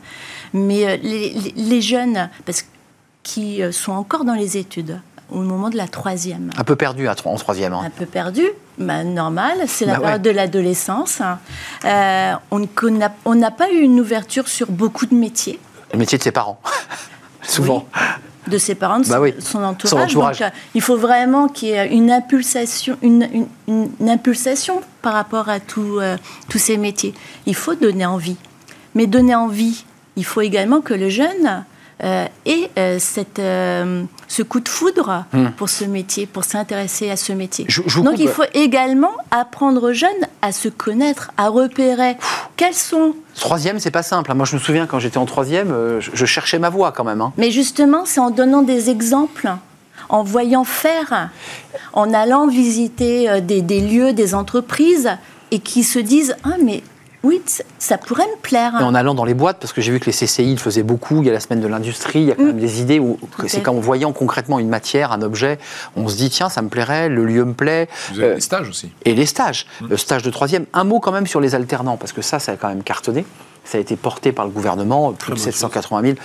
[0.51, 2.65] Mais les, jeunes, parce
[3.21, 4.99] qui sont encore dans les études,
[5.31, 6.51] au moment de la troisième.
[6.57, 7.73] Un peu perdu en troisième.
[7.73, 7.83] Hein.
[7.85, 8.43] Un peu perdu,
[8.77, 11.21] bah, normal, c'est la bah période de l'adolescence.
[11.85, 15.59] Euh, on n'a pas eu une ouverture sur beaucoup de métiers.
[15.91, 16.59] Le métier de ses parents,
[17.41, 17.87] souvent.
[18.47, 20.13] de ses parents, de bah son, entourage.
[20.13, 23.47] Donc, euh, il faut vraiment qu'il y ait une impulsation, une,
[24.01, 26.17] impulsation par rapport à euh,
[26.49, 27.13] tous ces métiers.
[27.45, 28.37] Il faut donner envie.
[28.95, 31.63] Mais donner envie, il faut également que le jeune
[32.03, 35.49] euh, ait euh, cette, euh, ce coup de foudre Hmm.
[35.57, 37.65] pour ce métier, pour s'intéresser à ce métier.
[37.67, 38.23] Je- je vous Donc coupe.
[38.23, 40.09] il faut également apprendre aux jeunes
[40.41, 42.17] à se connaître, à repérer
[42.57, 43.13] quels sont.
[43.35, 44.31] Troisième, c'est pas simple.
[44.31, 44.35] hein.
[44.35, 47.21] Moi, je me souviens quand j'étais en troisième, je, je cherchais ma voie quand même.
[47.21, 47.31] hein.
[47.37, 49.49] Mais justement, c'est en donnant des exemples,
[50.09, 51.29] en voyant faire,
[51.93, 55.09] en allant visiter des, des lieux, des entreprises,
[55.51, 56.81] et qui se disent Ah, mais
[57.23, 57.41] oui,
[57.79, 58.73] ça pourrait me plaire.
[58.79, 60.83] Et en allant dans les boîtes, parce que j'ai vu que les CCI le faisaient
[60.83, 62.99] beaucoup, il y a la semaine de l'industrie, il y a quand même des idées
[62.99, 63.61] où c'est fait.
[63.61, 65.57] qu'en voyant concrètement une matière, un objet,
[65.95, 67.87] on se dit tiens, ça me plairait, le lieu me plaît.
[68.11, 68.91] Vous avez Euh, des stages aussi.
[69.05, 70.65] et les stages, le stage de troisième.
[70.73, 73.25] Un mot quand même sur les alternants, parce que ça, ça a quand même cartonné.
[73.65, 75.53] Ça a été porté par le gouvernement, plus de bonne chose.
[75.53, 76.15] 780 000.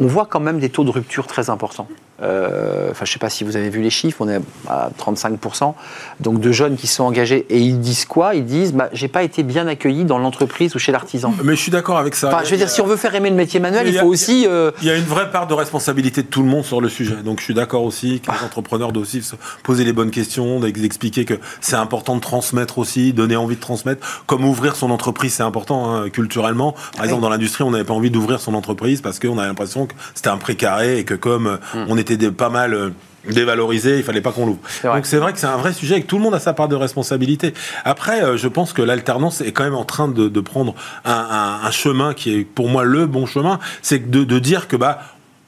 [0.00, 1.88] On voit quand même des taux de rupture très importants.
[2.22, 4.88] Euh, Enfin, je ne sais pas si vous avez vu les chiffres, on est à
[4.98, 5.74] 35%.
[6.20, 7.44] Donc de jeunes qui sont engagés.
[7.50, 8.34] Et ils disent quoi?
[8.34, 11.34] Ils disent bah, j'ai pas été bien accueilli dans l'entreprise ou chez l'artisan.
[11.44, 12.28] Mais je suis d'accord avec ça.
[12.28, 14.08] Enfin, je veux dire, si on veut faire aimer le métier manuel, il faut a-
[14.08, 14.46] aussi.
[14.48, 16.88] euh, Il y a une vraie part de responsabilité de tout le monde sur le
[16.88, 17.16] sujet.
[17.22, 20.60] Donc je suis d'accord aussi que les entrepreneurs doivent aussi se poser les bonnes questions,
[20.60, 24.24] d'expliquer que c'est important de transmettre aussi, donner envie de transmettre.
[24.26, 26.74] Comme ouvrir son entreprise, c'est important hein, culturellement.
[26.96, 29.85] Par exemple, dans l'industrie, on n'avait pas envie d'ouvrir son entreprise parce qu'on avait l'impression
[29.86, 31.56] que c'était un précaré et que comme euh,
[31.88, 32.90] on était des- pas mal euh,
[33.28, 34.60] dévalorisé, il fallait pas qu'on l'ouvre.
[34.96, 36.52] Donc c'est vrai que c'est un vrai sujet et que tout le monde a sa
[36.52, 37.54] part de responsabilité.
[37.84, 41.12] Après, euh, je pense que l'alternance est quand même en train de, de prendre un,
[41.12, 44.76] un- un chemin qui est pour moi le bon chemin, c'est de, de dire que
[44.76, 45.00] bah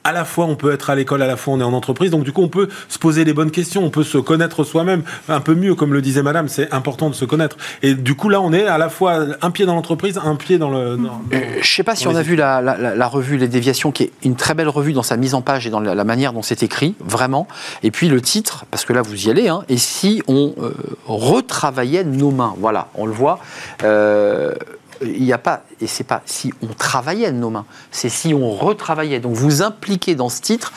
[0.05, 2.11] à la fois on peut être à l'école, à la fois on est en entreprise,
[2.11, 5.03] donc du coup on peut se poser les bonnes questions, on peut se connaître soi-même
[5.29, 7.57] un peu mieux, comme le disait Madame, c'est important de se connaître.
[7.83, 10.59] Et du coup là on est à la fois un pied dans l'entreprise, un pied
[10.59, 10.97] dans le.
[10.97, 13.37] dans- Euh, je sais pas si Dans on a vu la, la- la- la revue
[13.37, 15.81] Les Déviations, qui est une très belle revue dans sa mise en page et dans
[15.81, 17.47] la, la manière dont c'est écrit, vraiment.
[17.83, 20.73] Et puis le titre, parce que là vous y allez, hein, et si on euh,
[21.07, 22.55] retravaillait nos mains?
[22.59, 23.41] Voilà, on le voit.
[23.85, 24.55] Euh,
[25.03, 28.35] il n'y a pas, et c'est pas si on travaillait de nos mains, c'est si
[28.35, 29.21] on retravaillait.
[29.21, 30.73] Donc vous impliquez dans ce titre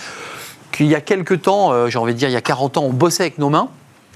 [0.72, 2.84] qu'il y a quelque temps, euh, j'ai envie de dire il y a 40 ans,
[2.84, 3.70] on bossait avec nos mains,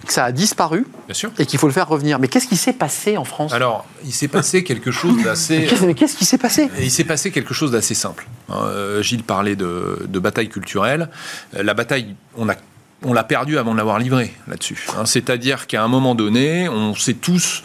[0.05, 1.31] que ça a disparu Bien sûr.
[1.39, 2.19] et qu'il faut le faire revenir.
[2.19, 3.53] Mais qu'est-ce qui s'est passé en France?
[3.53, 5.65] Alors, il s'est passé quelque chose d'assez.
[5.65, 6.69] Qu'est-ce mais qu'est-ce qui s'est passé?
[6.79, 8.27] Il s'est passé quelque chose d'assez simple.
[8.49, 8.59] hein.
[8.65, 11.09] Euh, Gilles parlait de, de bataille culturelle.
[11.55, 12.55] Euh, La bataille, on a
[13.03, 14.87] on l'a perdue avant de l'avoir livrée là-dessus.
[14.97, 15.05] hein.
[15.05, 17.61] C'est-à-dire qu'à un moment donné, on s'est tous,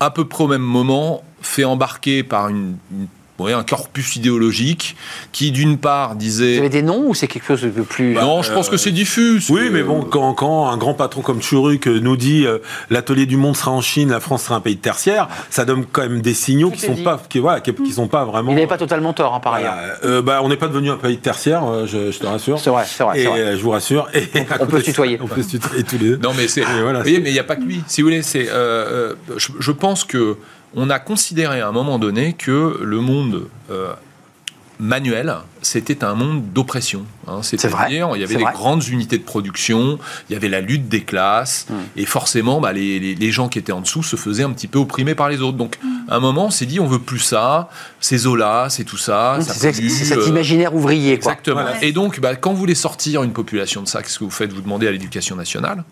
[0.00, 3.06] à peu près au même moment, fait embarquer par une, une-
[3.40, 4.94] ouais, un corpus idéologique
[5.32, 6.56] qui, d'une part, Vous disait...
[6.58, 8.14] avez des noms ou c'est quelque chose de plus...
[8.14, 9.42] non, je pense que c'est diffus.
[9.50, 12.58] Oui, mais bon, quand, quand un grand patron comme Churuk euh, nous dit euh,
[12.90, 15.84] l'atelier du monde sera en Chine, la France sera un pays de tertiaire, ça donne
[15.84, 17.02] quand même des signaux qui sont dit.
[17.02, 18.52] pas, qui, voilà, qui, qui sont pas vraiment.
[18.52, 19.72] Il n'avait pas totalement tort, hein, par Voilà.
[19.72, 19.96] ailleurs.
[20.04, 22.60] Euh, bah, on n'est pas devenu un pays de tertiaire, euh, je, je te rassure.
[22.60, 23.18] C'est vrai, c'est vrai.
[23.18, 23.40] Et c'est vrai.
[23.40, 24.08] euh, je vous rassure.
[24.14, 24.28] Et
[24.60, 25.18] on peut se tutoyer.
[25.20, 26.16] On peut se tutoyer tous les deux.
[26.18, 26.62] Non, mais c'est.
[26.62, 27.82] Voilà, vous voyez, mais il n'y a pas que lui.
[27.88, 28.48] Si vous voulez, c'est.
[28.48, 30.36] euh, euh, je, je pense que
[30.76, 33.92] on a considéré à un moment donné que le monde euh,
[34.80, 35.32] manuel,
[35.62, 37.04] c'était un monde d'oppression.
[37.28, 37.34] hein.
[37.36, 38.52] vrai, C'est-à-dire, il y avait des vrai.
[38.52, 41.74] grandes unités de production, il y avait la lutte des classes, Hmm.
[41.96, 44.66] et forcément, bah, les, les- les gens qui étaient en dessous se faisaient un petit
[44.66, 45.56] peu opprimer par les autres.
[45.56, 48.96] Donc, à un moment, on s'est dit, on veut plus ça, c'est Zola, c'est tout
[48.98, 49.38] ça.
[49.42, 51.32] ça C'est cet euh, imaginaire ouvrier, quoi.
[51.32, 51.62] Exactement.
[51.62, 51.82] Voilà.
[51.84, 54.52] Et donc, bah, quand vous voulez sortir une population de ça, qu'est-ce que vous faites
[54.52, 55.84] Vous demandez à l'éducation nationale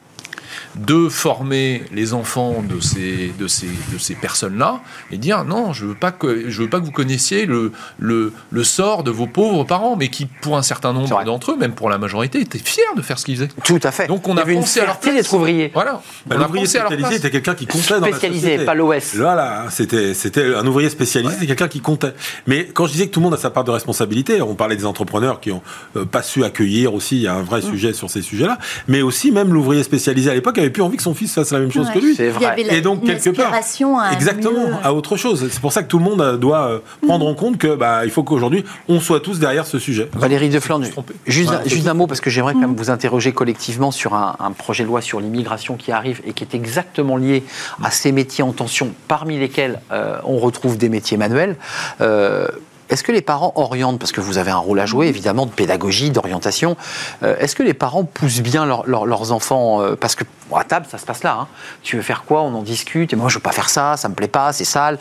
[0.77, 4.81] de former les enfants de ces, de ces, de ces personnes-là
[5.11, 8.33] et dire non, je veux pas que, je veux pas que vous connaissiez le, le,
[8.51, 11.73] le sort de vos pauvres parents, mais qui, pour un certain nombre d'entre eux, même
[11.73, 13.49] pour la majorité, étaient fiers de faire ce qu'ils faisaient.
[13.65, 14.07] Tout à fait.
[14.07, 15.23] Donc on a avait une pensé à leur fierté place.
[15.25, 15.71] d'être ouvrier.
[15.73, 16.03] Voilà.
[16.31, 19.15] A L'ouvrier spécialisé était quelqu'un qui comptait dans la Spécialisé, pas l'OS.
[19.17, 22.13] Voilà, c'était c'était un ouvrier spécialisé, c'est quelqu'un qui comptait.
[22.47, 24.77] Mais quand je disais que tout le monde a sa part de responsabilité, on parlait
[24.77, 25.63] des entrepreneurs qui ont
[25.97, 27.71] euh, pas su accueillir aussi, il y a un vrai Mmh.
[27.71, 28.59] sujet sur ces sujets-là,
[28.89, 31.59] mais aussi même l'ouvrier spécialisé à l'époque avait plus envie que son fils fasse la
[31.59, 31.95] même chose Ouais.
[31.95, 32.15] que lui.
[32.15, 32.47] C'est Il y vrai.
[32.47, 34.75] avait la- Et donc une quelque part, à exactement, mieux.
[34.83, 35.49] à autre chose.
[35.51, 38.05] C'est pour ça que tout le monde euh, doit euh, prendre en compte que bah
[38.05, 40.09] il faut qu'aujourd'hui on soit tous derrière ce sujet.
[40.15, 40.87] Valérie de Flandre,
[41.27, 44.37] juste, Ouais, juste un mot parce que j'aimerais quand même vous interroger collectivement sur un,
[44.41, 47.43] un projet de loi sur l'immigration qui arrive et qui est exactement lié
[47.83, 51.57] à ces métiers en tension, parmi lesquels euh, on retrouve des métiers manuels.
[52.01, 52.47] Euh,
[52.93, 55.51] est-ce que les parents orientent, parce que vous avez un rôle à jouer évidemment de
[55.51, 56.77] pédagogie, d'orientation,
[57.23, 60.57] euh, est-ce que les parents poussent bien leur- leur- leurs enfants euh, Parce que bon,
[60.57, 61.37] à table, ça se passe là.
[61.41, 61.49] hein.
[61.83, 63.13] Tu veux faire quoi On en discute.
[63.13, 64.99] Et moi, je veux pas faire ça, ça me plaît pas, c'est sale.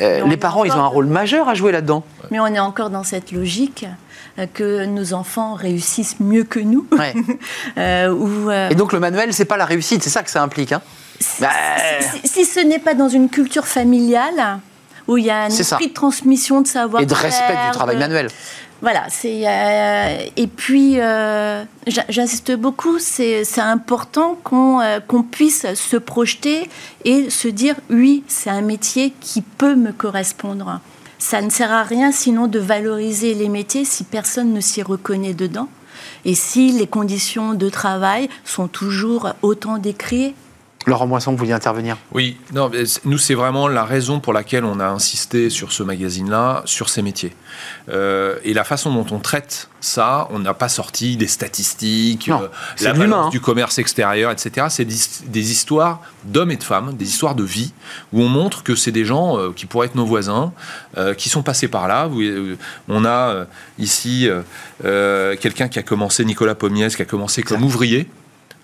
[0.00, 2.02] Euh, les parents, ils ont un rôle majeur à jouer là-dedans.
[2.30, 3.86] Mais on est encore dans cette logique
[4.54, 6.86] que nos enfants réussissent mieux que nous.
[6.92, 7.14] Ouais.
[7.78, 8.14] Euh,
[8.48, 10.72] euh, Et donc le manuel, c'est pas la réussite, c'est ça que ça implique.
[10.72, 10.82] Hein
[11.20, 11.48] si, Bah,
[12.22, 14.58] si- si ce n'est pas dans une culture familiale,
[15.10, 15.60] où il y a un ça.
[15.60, 18.28] esprit de transmission de savoir et de respect du travail manuel.
[18.80, 21.64] Voilà, c'est euh, et puis euh,
[22.08, 26.70] j'insiste beaucoup, c'est c'est important qu'on euh, qu'on puisse se projeter
[27.04, 30.80] et se dire oui, c'est un métier qui peut me correspondre.
[31.18, 35.34] ça ne sert à rien sinon de valoriser les métiers si personne ne s'y reconnaît
[35.34, 35.68] dedans
[36.24, 40.34] et si les conditions de travail sont toujours autant décriées
[40.86, 41.98] Laurent Moisson, vous vouliez intervenir?
[42.12, 42.70] Oui, non,
[43.04, 47.02] nous, c'est vraiment la raison pour laquelle on a insisté sur ce magazine-là, sur ces
[47.02, 47.34] métiers.
[47.90, 52.42] Euh, et la façon dont on traite ça, on n'a pas sorti des statistiques, Non,
[52.44, 52.48] euh,
[52.80, 53.28] la balance hein.
[53.28, 54.68] du commerce extérieur, etc.
[54.70, 57.74] C'est des, des histoires d'hommes et de femmes, des histoires de vie,
[58.14, 60.52] où on montre que c'est des gens euh, qui pourraient être nos voisins,
[61.18, 62.08] qui sont passés par là.
[62.88, 63.46] On a
[63.78, 64.28] ici
[64.82, 68.08] quelqu'un qui a commencé, Nicolas Pommiès, qui a commencé comme ouvrier.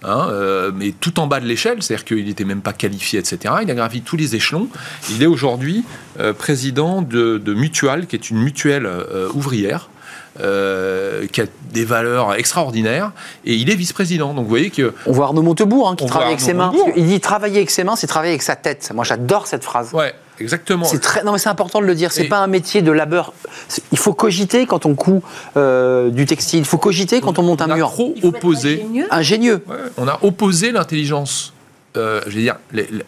[0.02, 3.54] Hein, euh, mais tout en bas de l'échelle, c'est-à-dire qu'il n'était même pas qualifié, etc.
[3.62, 4.68] Il a gravi tous les échelons.
[5.10, 5.84] Il est aujourd'hui
[6.20, 9.88] euh, président de, Mutual, qui est une mutuelle euh, ouvrière.
[10.40, 13.12] Euh, qui a des valeurs extraordinaires
[13.44, 14.34] et il est vice-président.
[14.34, 16.72] Donc vous voyez que On voit Arnaud Montebourg hein, qui travaille avec ses mains.
[16.96, 18.90] Il dit travailler avec ses mains, c'est travailler avec sa tête.
[18.94, 19.92] Moi, j'adore cette phrase.
[19.92, 20.84] ouais, exactement.
[20.84, 22.12] C'est très, non mais c'est important de le dire.
[22.12, 23.32] C'est Et- pas un métier de labeur.
[23.92, 25.20] Il faut cogiter quand on coud
[25.56, 26.60] euh, du textile.
[26.60, 27.90] Il faut cogiter quand on monte un on a mur.
[27.90, 28.80] trop opposé.
[28.82, 29.06] ingénieux.
[29.10, 29.64] Ingénieux.
[29.66, 31.52] Ouais, on a opposé l'intelligence,
[31.96, 32.56] euh, je veux dire,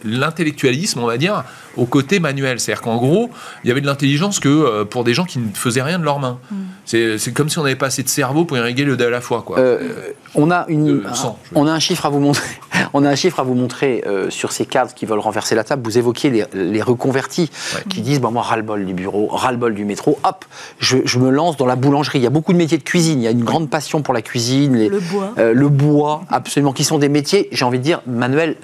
[0.05, 1.45] l'intellectualisme, on va dire,
[1.77, 2.59] au côté manuel.
[2.61, 3.31] C'est-à-dire qu'en gros,
[3.65, 6.05] il y avait de l'intelligence que euh, pour des gens qui ne faisaient rien de
[6.05, 6.39] leurs mains.
[6.85, 9.11] C'est c'est comme si on n'avait pas assez de cerveau pour irriguer le deux à
[9.11, 9.43] la fois.
[9.43, 9.59] Quoi.
[9.59, 9.89] Euh,
[10.35, 12.47] on a une, sang, on a un chiffre à vous montrer.
[12.95, 15.63] On a un chiffre à vous montrer euh, sur ces cadres qui veulent renverser la
[15.65, 15.83] table.
[15.85, 17.83] Vous évoquiez les, les reconvertis Ouais.
[17.91, 20.19] qui disent bon, moi ras-le-bol du bureau, ras-le-bol du métro.
[20.25, 20.45] Hop,
[20.79, 22.19] je, je me lance dans la boulangerie.
[22.21, 23.21] Il y a beaucoup de métiers de cuisine.
[23.21, 24.75] Il y a une grande passion pour la cuisine.
[24.77, 25.35] les- Le bois.
[25.39, 28.57] euh, le bois, absolument, qui sont des métiers, j'ai envie de dire, manuels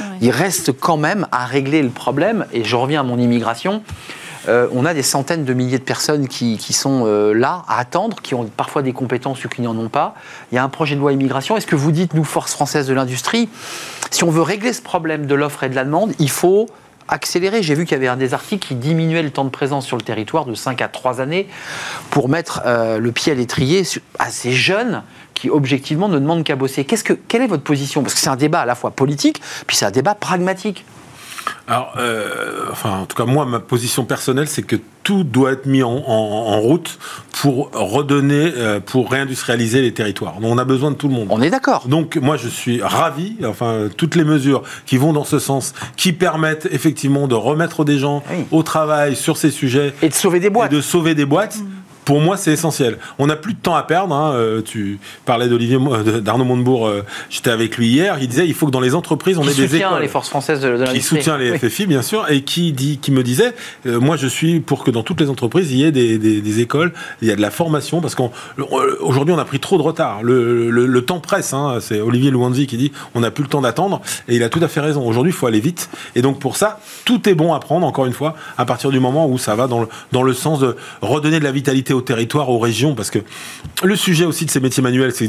[0.00, 0.06] Ouais.
[0.20, 3.82] Il reste quand même à régler le problème, et je reviens à mon immigration.
[4.48, 7.78] Euh, on a des centaines de milliers de personnes qui, qui sont euh, là à
[7.78, 10.14] attendre, qui ont parfois des compétences ou qui n'en ont pas.
[10.52, 11.56] Il y a un projet de loi immigration.
[11.56, 13.48] Est-ce que vous dites, nous, Force française de l'industrie,
[14.10, 16.68] si on veut régler ce problème de l'offre et de la demande, il faut
[17.08, 19.86] accélérer J'ai vu qu'il y avait un des articles qui diminuait le temps de présence
[19.86, 21.48] sur le territoire de 5 à 3 années
[22.10, 23.82] pour mettre euh, le pied à l'étrier
[24.18, 25.02] à ces jeunes
[25.34, 26.84] qui objectivement ne demandent qu'à bosser.
[26.84, 28.02] Qu'est-ce que, quelle est votre position?
[28.02, 30.84] Parce que c'est un débat à la fois politique, puis c'est un débat pragmatique.
[31.68, 35.66] Alors, euh, enfin, en tout cas, moi, ma position personnelle, c'est que tout doit être
[35.66, 36.98] mis en, en- en route
[37.32, 40.40] pour redonner, euh, pour réindustrialiser les territoires.
[40.40, 41.26] Donc, on a besoin de tout le monde.
[41.30, 41.86] On est d'accord.
[41.86, 46.14] Donc moi je suis ravi, enfin toutes les mesures qui vont dans ce sens, qui
[46.14, 48.46] permettent effectivement de remettre des gens Oui.
[48.50, 50.72] au travail sur ces sujets Et de sauver des boîtes.
[50.72, 51.58] et de sauver des boîtes.
[52.04, 52.98] Pour moi, c'est essentiel.
[53.18, 54.14] On n'a plus de temps à perdre.
[54.14, 54.32] hein.
[54.34, 55.78] Euh, Tu parlais d'Olivier
[56.22, 56.86] d'Arnaud Montebourg.
[56.86, 58.18] euh, J'étais avec lui hier.
[58.20, 60.08] Il disait il faut que dans les entreprises, on Qui ait des soutient écoles les
[60.08, 61.58] forces françaises de, de qui soutient les Oui.
[61.58, 63.54] FFI, bien sûr, et qui, dit, qui me disait,
[63.86, 66.40] euh, moi je suis pour que dans toutes les entreprises, il y ait des, des-
[66.40, 69.82] des écoles, il y a de la formation, parce qu'aujourd'hui on a pris trop de
[69.82, 70.22] retard.
[70.22, 71.78] Le, le- le temps presse, hein.
[71.80, 74.60] c'est Olivier Louanzi qui dit, on n'a plus le temps d'attendre, et il a tout
[74.62, 75.06] à fait raison.
[75.06, 78.06] Aujourd'hui, il faut aller vite, et donc pour ça, tout est bon à prendre, encore
[78.06, 80.76] une fois, à partir du moment où ça va dans le, dans le sens de
[81.02, 83.20] redonner de la vitalité au territoire, aux régions, parce que
[83.82, 85.26] le sujet aussi de ces métiers manuels, c'est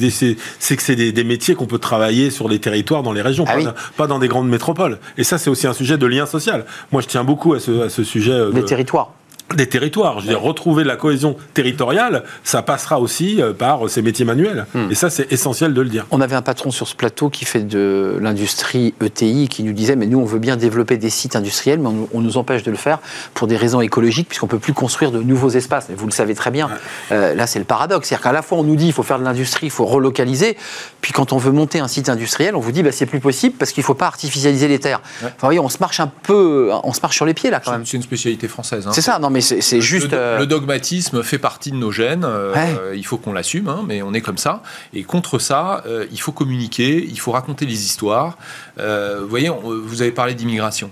[0.76, 3.54] que c'est des, des métiers qu'on peut travailler sur les territoires, dans les régions, Ah
[3.54, 3.64] pas, oui.
[3.66, 5.00] dans- pas dans des grandes métropoles.
[5.18, 6.66] Et ça, c'est aussi un sujet de lien social.
[6.92, 9.12] Moi, je tiens beaucoup à ce, à ce sujet euh, Des de- territoires.
[9.54, 10.20] Des territoires.
[10.20, 14.66] Je veux dire, retrouver la cohésion territoriale, ça passera aussi euh, par ces métiers manuels.
[14.74, 14.90] Hmm.
[14.92, 16.06] Et ça, c'est essentiel de le dire.
[16.12, 19.96] On avait un patron sur ce plateau qui fait de l'industrie ETI qui nous disait
[19.96, 22.64] mais nous on veut bien développer des sites industriels mais on, nous- on nous empêche
[22.64, 23.00] de le faire
[23.34, 25.90] pour des raisons écologiques puisqu'on peut plus construire de nouveaux espaces.
[25.90, 26.70] Et vous le savez très bien.
[27.12, 29.20] Euh, là c'est le paradoxe, c'est-à-dire qu'à la fois on nous dit il faut faire
[29.20, 30.58] de l'industrie, il faut relocaliser,
[31.02, 33.56] puis quand on veut monter un site industriel on vous dit bah, c'est plus possible
[33.58, 35.02] parce qu'il faut pas artificialiser les terres.
[35.22, 35.28] Ouais.
[35.28, 37.60] Enfin, vous voyez on se marche un peu, on se marche sur les pieds là
[37.64, 37.86] quand même.
[37.86, 38.88] C'est une spécialité française.
[38.88, 38.92] hein.
[38.94, 40.12] C'est ça, non mais c'est juste.
[40.12, 42.24] Le, euh, le dogmatisme fait partie de nos gènes.
[42.26, 42.76] euh, Ouais.
[42.80, 44.62] euh, il faut qu'on l'assume, hein, mais on est comme ça.
[44.94, 48.38] Et contre ça, il faut communiquer, il faut raconter les histoires.
[48.78, 50.90] Vous voyez, on- vous avez parlé d'immigration.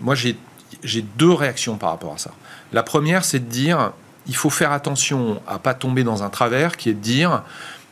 [0.00, 0.36] Moi, j'ai
[0.82, 2.30] j'ai deux réactions par rapport à ça.
[2.72, 3.92] La première, c'est de dire
[4.26, 7.42] il faut faire attention à pas tomber dans un travers qui est de dire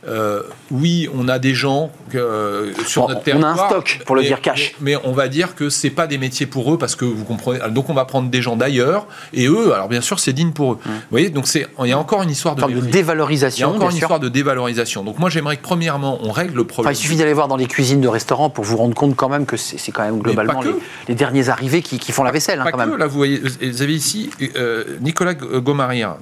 [0.08, 3.62] euh, oui, on a des gens euh, sur Bon, notre on a territoire.
[3.64, 4.74] un stock, pour le mais- dire cash.
[4.80, 7.24] Mais, mais on va dire que c'est pas des métiers pour eux parce que vous
[7.24, 7.58] comprenez.
[7.70, 10.72] Donc on va prendre des gens d'ailleurs et eux, alors bien sûr, c'est digne pour
[10.72, 10.78] eux.
[10.86, 12.80] Vous voyez, donc c'est il y a encore une histoire de, de mépris.
[12.82, 13.98] Il y a dévalorisation, encore une sûr.
[14.04, 15.04] histoire de dévalorisation.
[15.04, 16.94] Donc moi, j'aimerais que premièrement, on règle le Enfin, problème.
[16.94, 19.44] il suffit d'aller voir dans les cuisines de restaurants pour vous rendre compte quand même
[19.46, 20.72] que c'est quand même globalement les,
[21.08, 22.96] les derniers arrivés qui, qui font la vaisselle hein, Pas quand que, même.
[22.98, 26.16] là, vous voyez, vous avez ici euh, Nicolas Gomaria,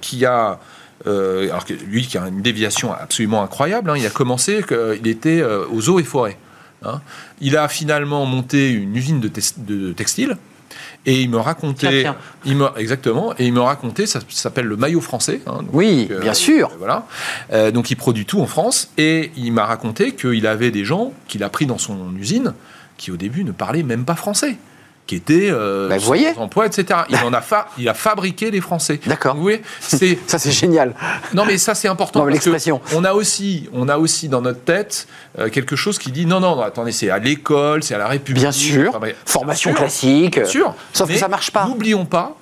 [0.00, 0.58] qui a,
[1.06, 4.96] euh, alors que lui qui a une déviation absolument incroyable, hein, il a commencé, que-
[5.00, 6.36] il était euh, aux eaux et forêts.
[6.84, 7.00] hein.
[7.40, 10.36] Il a finalement monté une usine de, textile.
[11.06, 12.04] Et il me racontait,
[12.44, 15.40] il me, exactement, et il me racontait, ça s'appelle le maillot français.
[15.46, 16.70] hein, donc, Oui, euh, bien sûr.
[16.78, 17.06] voilà.
[17.54, 21.14] Euh, donc il produit tout en France et il m'a raconté qu'il avait des gens
[21.26, 22.52] qu'il a pris dans son usine
[22.98, 24.58] qui au début ne parlaient même pas français,
[25.10, 26.28] qui étaient euh, bah, vous voyez.
[26.36, 27.00] emplois, etc.
[27.08, 29.00] Il en a fa il a fabriqué les Français.
[29.06, 29.34] D'accord.
[29.34, 30.94] Vous voyez, c'est ça c'est génial.
[31.34, 32.24] Non mais ça c'est important.
[32.26, 32.80] L'expression.
[32.94, 35.08] On a aussi, on a aussi dans notre tête
[35.40, 38.44] euh, quelque chose qui dit non non, attendez c'est à l'école, c'est à la République.
[38.44, 39.00] Bien sûr.
[39.26, 40.36] Formation classique.
[40.36, 40.74] Bien sûr.
[40.92, 41.66] Sauf que ça marche pas.
[41.66, 42.36] N'oublions pas,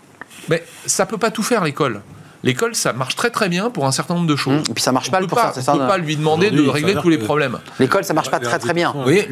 [0.50, 2.02] mais ça peut pas tout faire l'école.
[2.42, 4.60] L'école, ça marche très très bien pour un certain nombre de choses.
[4.60, 4.70] Mmh.
[4.70, 5.54] et puis ça marche mal pour ça.
[5.68, 7.58] On ne peut pas lui demander de régler tous les problèmes.
[7.80, 8.94] L'école, ça marche pas très très bien.
[9.06, 9.26] Oui,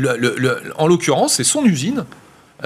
[0.79, 2.07] en l'occurrence, c'est son usine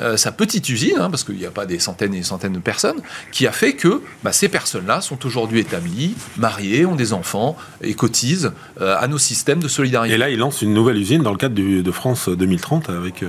[0.01, 2.55] euh, sa petite usine, hein, parce qu'il n'y a pas des centaines et des centaines
[2.55, 3.01] de personnes,
[3.33, 7.95] qui a fait que bah, ces personnes-là sont aujourd'hui établies, mariées, ont des enfants et
[7.95, 10.15] cotisent euh, à nos systèmes de solidarité.
[10.15, 13.29] Et là, il lance une nouvelle usine dans le cadre de France 2030 avec euh,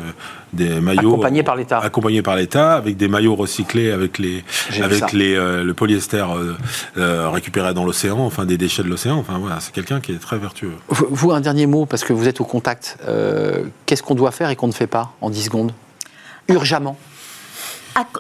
[0.54, 4.44] des maillots accompagnés par l'État, accompagnés par l'État, avec des maillots recyclés avec les
[4.82, 6.26] avec les le polyester
[6.96, 9.18] récupéré dans l'océan, enfin des déchets de l'océan.
[9.18, 10.74] Enfin voilà, c'est quelqu'un qui est très vertueux.
[10.90, 12.98] Vous, un dernier mot parce que vous êtes au contact.
[13.86, 15.72] Qu'est-ce qu'on doit faire et qu'on ne fait pas en 10 secondes?
[16.48, 16.98] Urgemment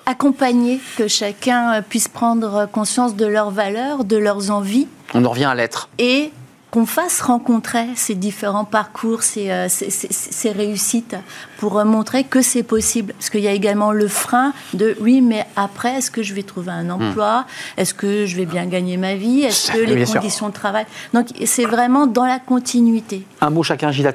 [0.05, 4.87] accompagner, que chacun puisse prendre conscience de leurs valeurs, de leurs envies.
[5.13, 5.89] On en revient à l'être.
[5.97, 6.31] Et
[6.71, 11.17] qu'on fasse rencontrer ces différents parcours, ces, euh, ces, réussites,
[11.61, 13.13] pour euh, montrer que c'est possible.
[13.13, 16.41] Parce qu'il y a également le frein de oui, mais après, est-ce que je vais
[16.41, 17.45] trouver un emploi?
[17.77, 19.43] Est-ce que je vais bien gagner ma vie?
[19.43, 20.85] Est-ce que les conditions de travail?
[21.13, 23.21] Donc c'est vraiment dans la continuité.
[23.41, 24.11] Un mot chacun, Gilles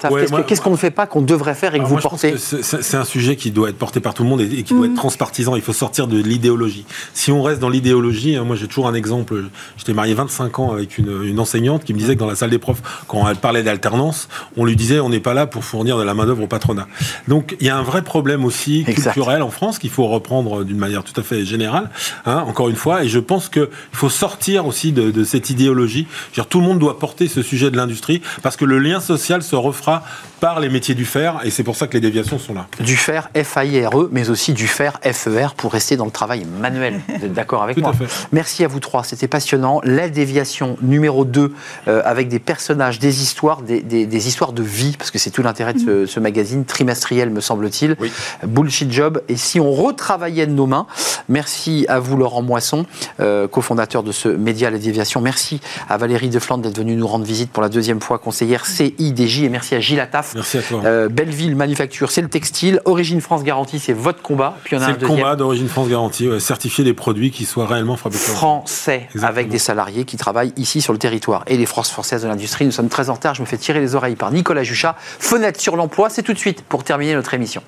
[0.49, 2.34] Qu'est-ce qu'on ne fait pas qu'on devrait faire et que vous portez?
[2.36, 4.92] C'est un sujet qui doit être porté par tout le monde et, qui doit être
[4.92, 4.97] mm.
[4.97, 5.55] transpartisan.
[5.55, 6.84] Il faut sortir de l'idéologie.
[7.14, 9.44] Si on reste dans l'idéologie, hein, moi j'ai toujours un exemple.
[9.76, 12.51] J'étais marié 25 ans avec une, une enseignante qui me disait que dans la salle
[12.51, 15.97] des profs, quand elle parlait d'alternance, on lui disait on n'est pas là pour fournir
[15.97, 16.88] de la main-d'œuvre au patronat.
[17.28, 20.78] Donc il y a un vrai problème aussi culturel en France qu'il faut reprendre d'une
[20.78, 21.91] manière tout à fait générale,
[22.24, 23.05] hein, encore une fois.
[23.05, 26.07] Et je pense qu'il faut sortir aussi de, cette idéologie.
[26.34, 29.43] Dire, tout le monde doit porter ce sujet de l'industrie parce que le lien social
[29.43, 30.05] se refera
[30.41, 32.66] par les métiers du fer et c'est pour ça que les déviations sont là.
[32.80, 37.01] Du fer F-A-I-R-E, mais aussi du fer F-E-R pour rester dans le travail manuel.
[37.09, 37.93] Vous êtes d'accord avec moi
[38.32, 39.80] Merci à vous trois, c'était passionnant.
[39.84, 41.55] La déviation numéro 2
[41.89, 45.74] euh, avec des personnages, des histoires, des, histoires de vie, parce que c'est tout l'intérêt
[45.74, 47.97] de ce, magazine trimestriel, me semble-t-il.
[48.45, 49.22] Bullshit Job.
[49.29, 50.87] Et si on retravaillait de nos mains,
[51.29, 52.87] merci à vous, Laurent Moisson,
[53.20, 55.20] euh, cofondateur de ce média La Déviation.
[55.20, 59.45] Merci à Valérie Deflande d'être venue nous rendre visite pour la deuxième fois, conseillère CIDJ.
[59.45, 60.83] Et merci à Gilles Attaf Merci à toi.
[60.85, 62.81] Euh, Belleville Manufacture, c'est le textile.
[62.85, 64.57] Origine France Garantie, c'est votre combat.
[64.64, 67.97] Puis on a C'est le combat d'Origine France Garantie, certifier des produits qui soient réellement
[67.97, 71.45] fabriqués français, avec des salariés qui travaillent ici sur le territoire.
[71.47, 73.35] Et les forces françaises de l'industrie, nous sommes très en retard.
[73.35, 74.97] Je me fais tirer les oreilles par Nicolas Juchat.
[74.99, 77.62] Fenêtre sur l'emploi, c'est tout de suite pour terminer notre émission.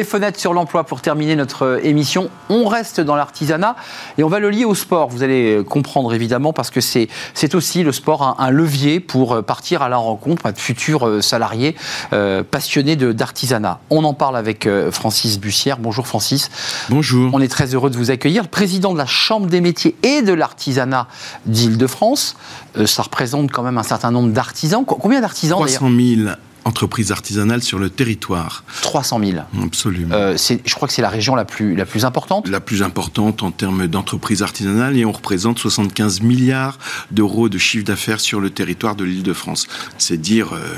[0.00, 2.30] Et fenêtre sur l'emploi pour terminer notre euh, émission.
[2.48, 3.76] On reste dans l'artisanat
[4.16, 5.10] et on va le lier au sport.
[5.10, 7.08] Vous allez euh, comprendre évidemment parce que c'est
[7.54, 11.76] aussi le sport un, levier pour euh, partir à la rencontre de futurs salariés
[12.50, 13.80] passionnés d'artisanat.
[13.90, 15.78] On en parle avec Francis Bussière.
[15.78, 16.50] Bonjour Francis.
[16.88, 17.30] Bonjour.
[17.34, 18.48] On est très heureux de vous accueillir.
[18.48, 21.08] Président de la Chambre des métiers et de l'artisanat
[21.46, 22.36] d'Île-de-France.
[22.86, 24.84] ça représente quand même un certain nombre d'artisans.
[24.86, 26.30] Combien d'artisans 300 000
[26.64, 28.64] entreprises artisanales sur le territoire.
[28.82, 30.14] 300 000 Absolument.
[30.14, 33.42] Euh, je crois que c'est la région la plus, la plus importante La plus importante
[33.42, 36.78] en termes d'entreprises artisanales et on représente 75 milliards
[37.10, 39.66] d'euros de chiffre d'affaires sur le territoire de l'île de France.
[39.98, 40.52] C'est dire...
[40.52, 40.74] Euh,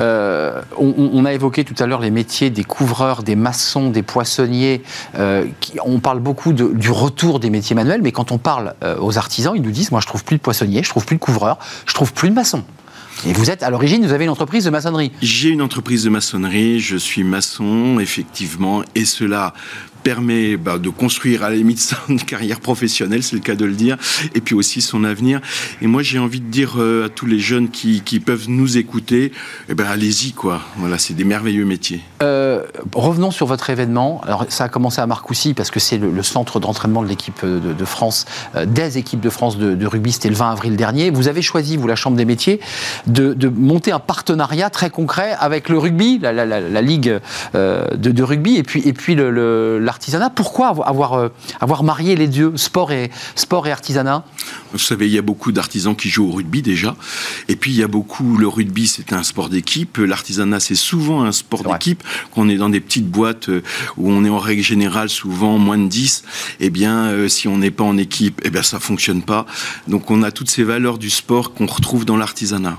[0.00, 4.82] euh, on, a évoqué tout à l'heure les métiers des couvreurs, des maçons, des poissonniers.
[5.16, 9.62] on parle beaucoup du retour des métiers manuels, mais quand on parle aux artisans, ils
[9.62, 12.12] nous disent moi je trouve plus de poissonniers, je trouve plus de couvreurs, je trouve
[12.12, 12.62] plus de maçons.
[13.26, 15.12] Et vous êtes à l'origine, vous avez une entreprise de maçonnerie.
[15.20, 19.52] J'ai une entreprise de maçonnerie, je suis maçon, effectivement, et cela
[20.02, 23.74] permet bah, de construire à la limite son carrière professionnelle, c'est le cas de le
[23.74, 23.96] dire,
[24.34, 25.40] et puis aussi son avenir.
[25.82, 29.32] Et moi, j'ai envie de dire euh, à tous les jeunes qui, peuvent nous écouter,
[29.68, 30.60] eh ben, allez-y, quoi.
[30.76, 32.00] Voilà, c'est des merveilleux métiers.
[32.22, 34.20] Euh, revenons sur votre événement.
[34.26, 37.84] Alors, ça a commencé à Marcoussis parce que c'est le, centre d'entraînement de l'équipe de,
[37.84, 38.26] France,
[38.56, 40.12] euh, des équipes de France de, rugby.
[40.12, 41.10] C'était le 20 avril dernier.
[41.10, 42.60] Vous avez choisi, vous, la Chambre des métiers,
[43.06, 47.18] de, monter un partenariat très concret avec le rugby, la, la, ligue
[47.54, 50.30] de, rugby, et puis, et puis le, l'artisanat.
[50.30, 51.28] Pourquoi avoir, euh,
[51.60, 54.24] avoir marié les deux, sport et, sport et artisanat?
[54.72, 56.94] Vous savez, il y a beaucoup d'artisans qui jouent au rugby déjà.
[57.48, 59.98] Et puis, il y a beaucoup, le rugby, c'est un sport d'équipe.
[59.98, 62.04] L'artisanat, c'est souvent un sport d'équipe.
[62.32, 63.62] Qu'on est dans des petites boîtes euh,
[63.96, 66.22] où on est en règle générale souvent moins de 10,
[66.60, 69.44] eh bien, euh, si on n'est pas en équipe, eh bien, ça fonctionne pas.
[69.88, 72.78] Donc, on a toutes ces valeurs du sport qu'on retrouve dans l'artisanat.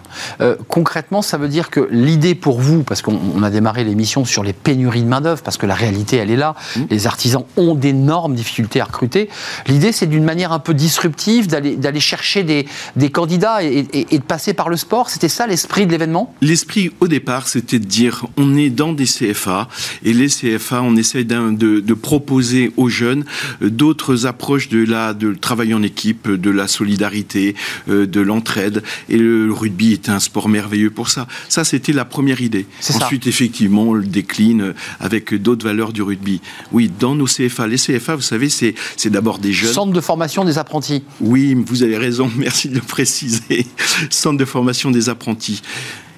[0.69, 4.53] concrètement, ça veut dire que l'idée pour vous, parce qu'on a démarré l'émission sur les
[4.53, 6.55] pénuries de main-d'œuvre, parce que la réalité, elle est là.
[6.77, 9.29] Mmh les artisans ont d'énormes difficultés à recruter.
[9.67, 14.69] L'idée, c'est d'une manière un peu disruptive d'aller chercher des, candidats et, de passer par
[14.69, 15.09] le sport.
[15.09, 16.33] C'était ça l'esprit de l'événement?
[16.41, 19.67] L'esprit au départ, c'était de dire on est dans des CFA
[20.03, 23.25] et les CFA, on essaie de, de, proposer aux jeunes
[23.61, 27.55] euh, d'autres approches de la de travail en équipe, de la solidarité,
[27.89, 28.83] euh, de l'entraide.
[29.09, 31.27] Et le rugby est un sport merveilleux pour ça.
[31.49, 32.65] Ça, c'était la première idée.
[32.93, 36.41] Ensuite, effectivement, on le décline avec d'autres valeurs du rugby.
[36.71, 38.75] Oui, dans nos CFA, les CFA, vous savez, c'est
[39.09, 39.73] d'abord des jeunes.
[39.73, 41.03] Centre de formation des apprentis.
[41.19, 42.29] Oui, vous avez raison.
[42.37, 43.65] Merci de le préciser.
[44.09, 45.61] Centre de formation des apprentis.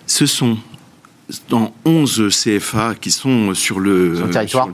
[0.08, 0.58] Ce sont
[1.50, 4.22] dans 11 CFA qui sont sur le,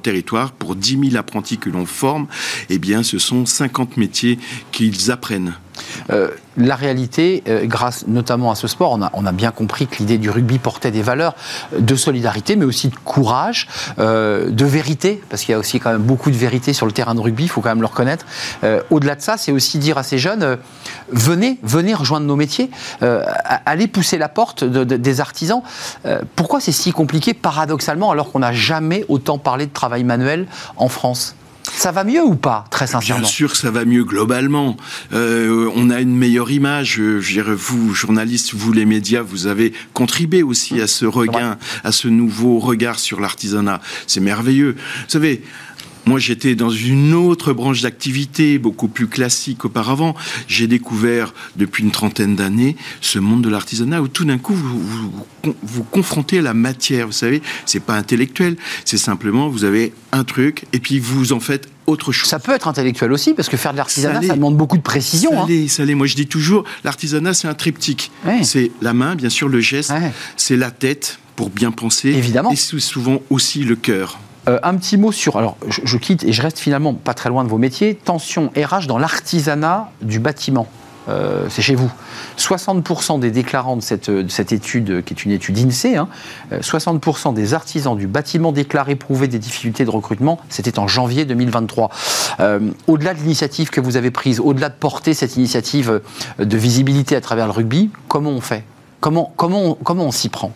[0.02, 0.52] territoire.
[0.52, 2.28] pour 10 000 apprentis que l'on forme,
[2.70, 4.40] eh bien, ce sont 50 métiers
[4.72, 5.54] qu'ils apprennent.
[6.12, 10.18] Euh, la réalité, euh, grâce notamment à ce sport, on a, bien compris que l'idée
[10.18, 11.36] du rugby portait des valeurs
[11.78, 13.68] de solidarité, mais aussi de courage,
[14.00, 16.92] euh, de vérité, parce qu'il y a aussi quand même beaucoup de vérité sur le
[16.92, 18.26] terrain de rugby, il faut quand même le reconnaître.
[18.90, 20.58] Au-delà de ça, c'est aussi dire à ces jeunes,
[21.10, 22.70] venez, venez rejoindre nos métiers,
[23.66, 25.62] allez pousser la porte des artisans.
[26.36, 30.90] pourquoi c'est si compliqué, paradoxalement, alors qu'on n'a jamais autant parlé de travail manuel en
[30.90, 31.36] France?
[31.80, 34.76] Ça va mieux ou pas, très sincèrement Bien sûr ça va mieux globalement.
[35.14, 36.96] Euh, on a une meilleure image.
[36.96, 41.92] Je dirais, vous, journalistes, vous, les médias, vous avez contribué aussi à ce regain, à
[41.92, 43.80] ce nouveau regard sur l'artisanat.
[44.08, 44.76] C'est merveilleux.
[44.76, 45.42] Vous savez,
[46.10, 50.16] moi, j'étais dans une autre branche d'activité, beaucoup plus classique auparavant.
[50.48, 54.82] J'ai découvert, depuis une trentaine d'années, ce monde de l'artisanat où tout d'un coup, vous,
[55.62, 57.06] vous, confrontez à la matière.
[57.06, 61.40] Vous savez, c'est pas intellectuel, c'est simplement, vous avez un truc et puis vous en
[61.40, 62.28] faites autre chose.
[62.28, 65.30] Ça peut être intellectuel aussi, parce que faire de l'artisanat, ça, demande beaucoup de précision.
[65.32, 65.68] Ça hein.
[65.68, 68.12] ça Moi, je dis toujours, l'artisanat, c'est un triptyque.
[68.42, 69.94] C'est la main, bien sûr, le geste,
[70.38, 72.10] c'est la tête pour bien penser.
[72.10, 72.52] Évidemment.
[72.52, 74.18] Et souvent aussi le cœur.
[74.48, 75.38] Euh, un petit mot sur.
[75.38, 77.96] Alors, je, quitte et je reste finalement pas très loin de vos métiers.
[77.96, 80.68] Tension RH dans l'artisanat du bâtiment.
[81.08, 81.92] Euh, c'est chez vous.
[82.38, 85.98] 60% des déclarants de cette, étude, qui est une étude INSEE,
[86.52, 90.88] 60% hein, euh, des artisans du bâtiment déclarés éprouver des difficultés de recrutement, c'était en
[90.88, 91.90] janvier 2023.
[92.88, 96.02] au-delà de l'initiative que vous avez prise, au-delà de porter cette initiative
[96.38, 98.64] de visibilité à travers le rugby, comment on fait?
[99.00, 100.54] Comment, comment, comment on s'y prend?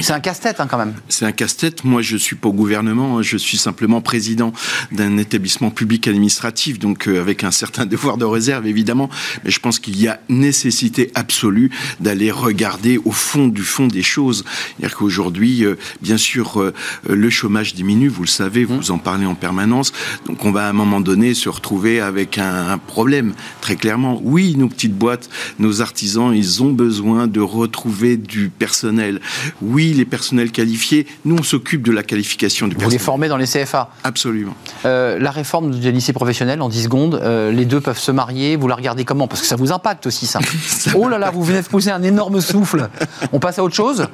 [0.00, 0.94] C'est un casse-tête hein, quand même.
[1.08, 1.84] C'est un casse-tête.
[1.84, 3.18] Moi, je suis pas au gouvernement.
[3.18, 3.22] Hein.
[3.22, 4.52] Je suis simplement président
[4.92, 9.08] d'un établissement public administratif, donc euh, avec un certain devoir de réserve évidemment.
[9.44, 11.70] Mais je pense qu'il y a nécessité absolue
[12.00, 14.44] d'aller regarder au fond du fond des choses.
[14.76, 16.74] C'est-à-dire qu'aujourd'hui, euh, bien sûr, euh,
[17.08, 18.08] le chômage diminue.
[18.08, 18.92] Vous le savez, vous mmh.
[18.92, 19.92] en parlez en permanence.
[20.26, 24.20] Donc, on va à un moment donné se retrouver avec un, un problème très clairement.
[24.22, 25.28] Oui, nos petites boîtes,
[25.58, 29.20] nos artisans, ils ont besoin de retrouver du personnel.
[29.62, 31.06] Oui les personnels qualifiés.
[31.24, 32.88] Nous, on s'occupe de la qualification du personnel.
[32.88, 34.54] Vous les formez dans les CFA Absolument.
[34.84, 38.56] Euh, la réforme du lycée professionnel, en 10 secondes, euh, les deux peuvent se marier.
[38.56, 39.28] Vous la regardez comment?
[39.28, 40.40] Parce que ça vous impacte aussi, ça.
[40.94, 42.88] oh là là, vous venez de pousser un énorme souffle.
[43.32, 44.06] On passe à autre chose?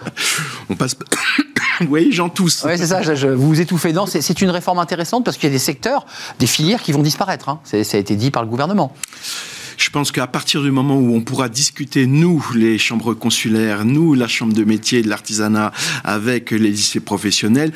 [0.69, 0.97] On passe.
[1.89, 2.65] oui, j'en tousse.
[2.65, 3.93] Oui, c'est ça, je, vous vous étouffez.
[3.93, 6.07] Non, c'est une réforme intéressante parce qu'il y a des secteurs,
[6.39, 7.49] des filières qui vont disparaître.
[7.49, 7.61] Hein.
[7.65, 8.95] Ça a été dit par le gouvernement.
[9.77, 14.15] Je pense qu'à partir du moment où on pourra discuter, nous, les chambres consulaires, nous,
[14.15, 15.73] la chambre de métier de l'artisanat,
[16.05, 17.73] avec les lycées professionnels,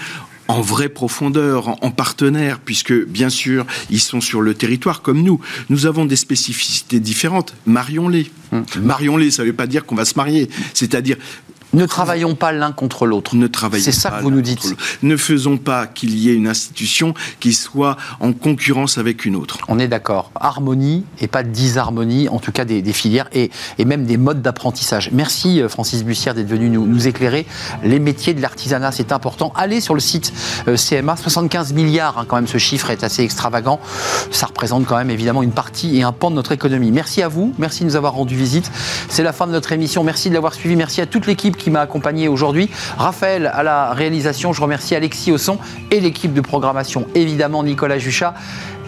[0.49, 5.41] en vraie profondeur, en, partenaire, puisque bien sûr, ils sont sur le territoire comme nous.
[5.69, 7.55] Nous avons des spécificités différentes.
[7.67, 8.31] Marions-les.
[8.53, 8.65] Hum.
[8.81, 10.49] Marions-les, ça ne veut pas dire qu'on va se marier.
[10.73, 11.17] C'est-à-dire,
[11.75, 13.37] ne travaillons pas l'un contre l'autre.
[13.37, 14.75] Ne travaillons C'est ça que vous nous dites.
[15.03, 19.59] Ne faisons pas qu'il y ait une institution qui soit en concurrence avec une autre.
[19.69, 20.31] On est d'accord.
[20.35, 23.51] Harmonie et pas disharmonie, en tout cas des, filières et,
[23.85, 25.11] même des modes d'apprentissage.
[25.13, 27.47] Merci euh, Francis Bussière d'être venu nous, éclairer.
[27.85, 29.53] Les métiers de l'artisanat, c'est important.
[29.55, 30.33] Allez sur le site
[30.69, 33.81] euh, CMA, 75 milliards, hein, quand même ce chiffre est assez extravagant.
[34.31, 36.93] Ça représente quand même évidemment une partie et un pan de notre économie.
[36.93, 38.71] Merci à vous, merci de nous avoir rendu visite.
[39.09, 40.03] C'est la fin de notre émission.
[40.03, 40.77] Merci de l'avoir suivi.
[40.77, 42.71] Merci à toute l'équipe qui m'a accompagné aujourd'hui.
[42.97, 45.59] Raphaël à la réalisation, je remercie Alexis au son
[45.91, 48.35] et l'équipe de programmation, évidemment Nicolas Juchat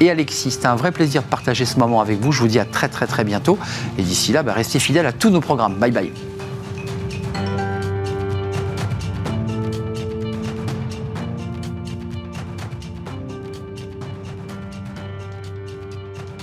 [0.00, 0.52] et Alexis.
[0.52, 2.32] C'était un vrai plaisir de partager ce moment avec vous.
[2.32, 3.58] Je vous dis à très très très bientôt.
[3.98, 5.74] Et d'ici là, bah, restez fidèles à tous nos programmes.
[5.74, 6.29] Bye bye.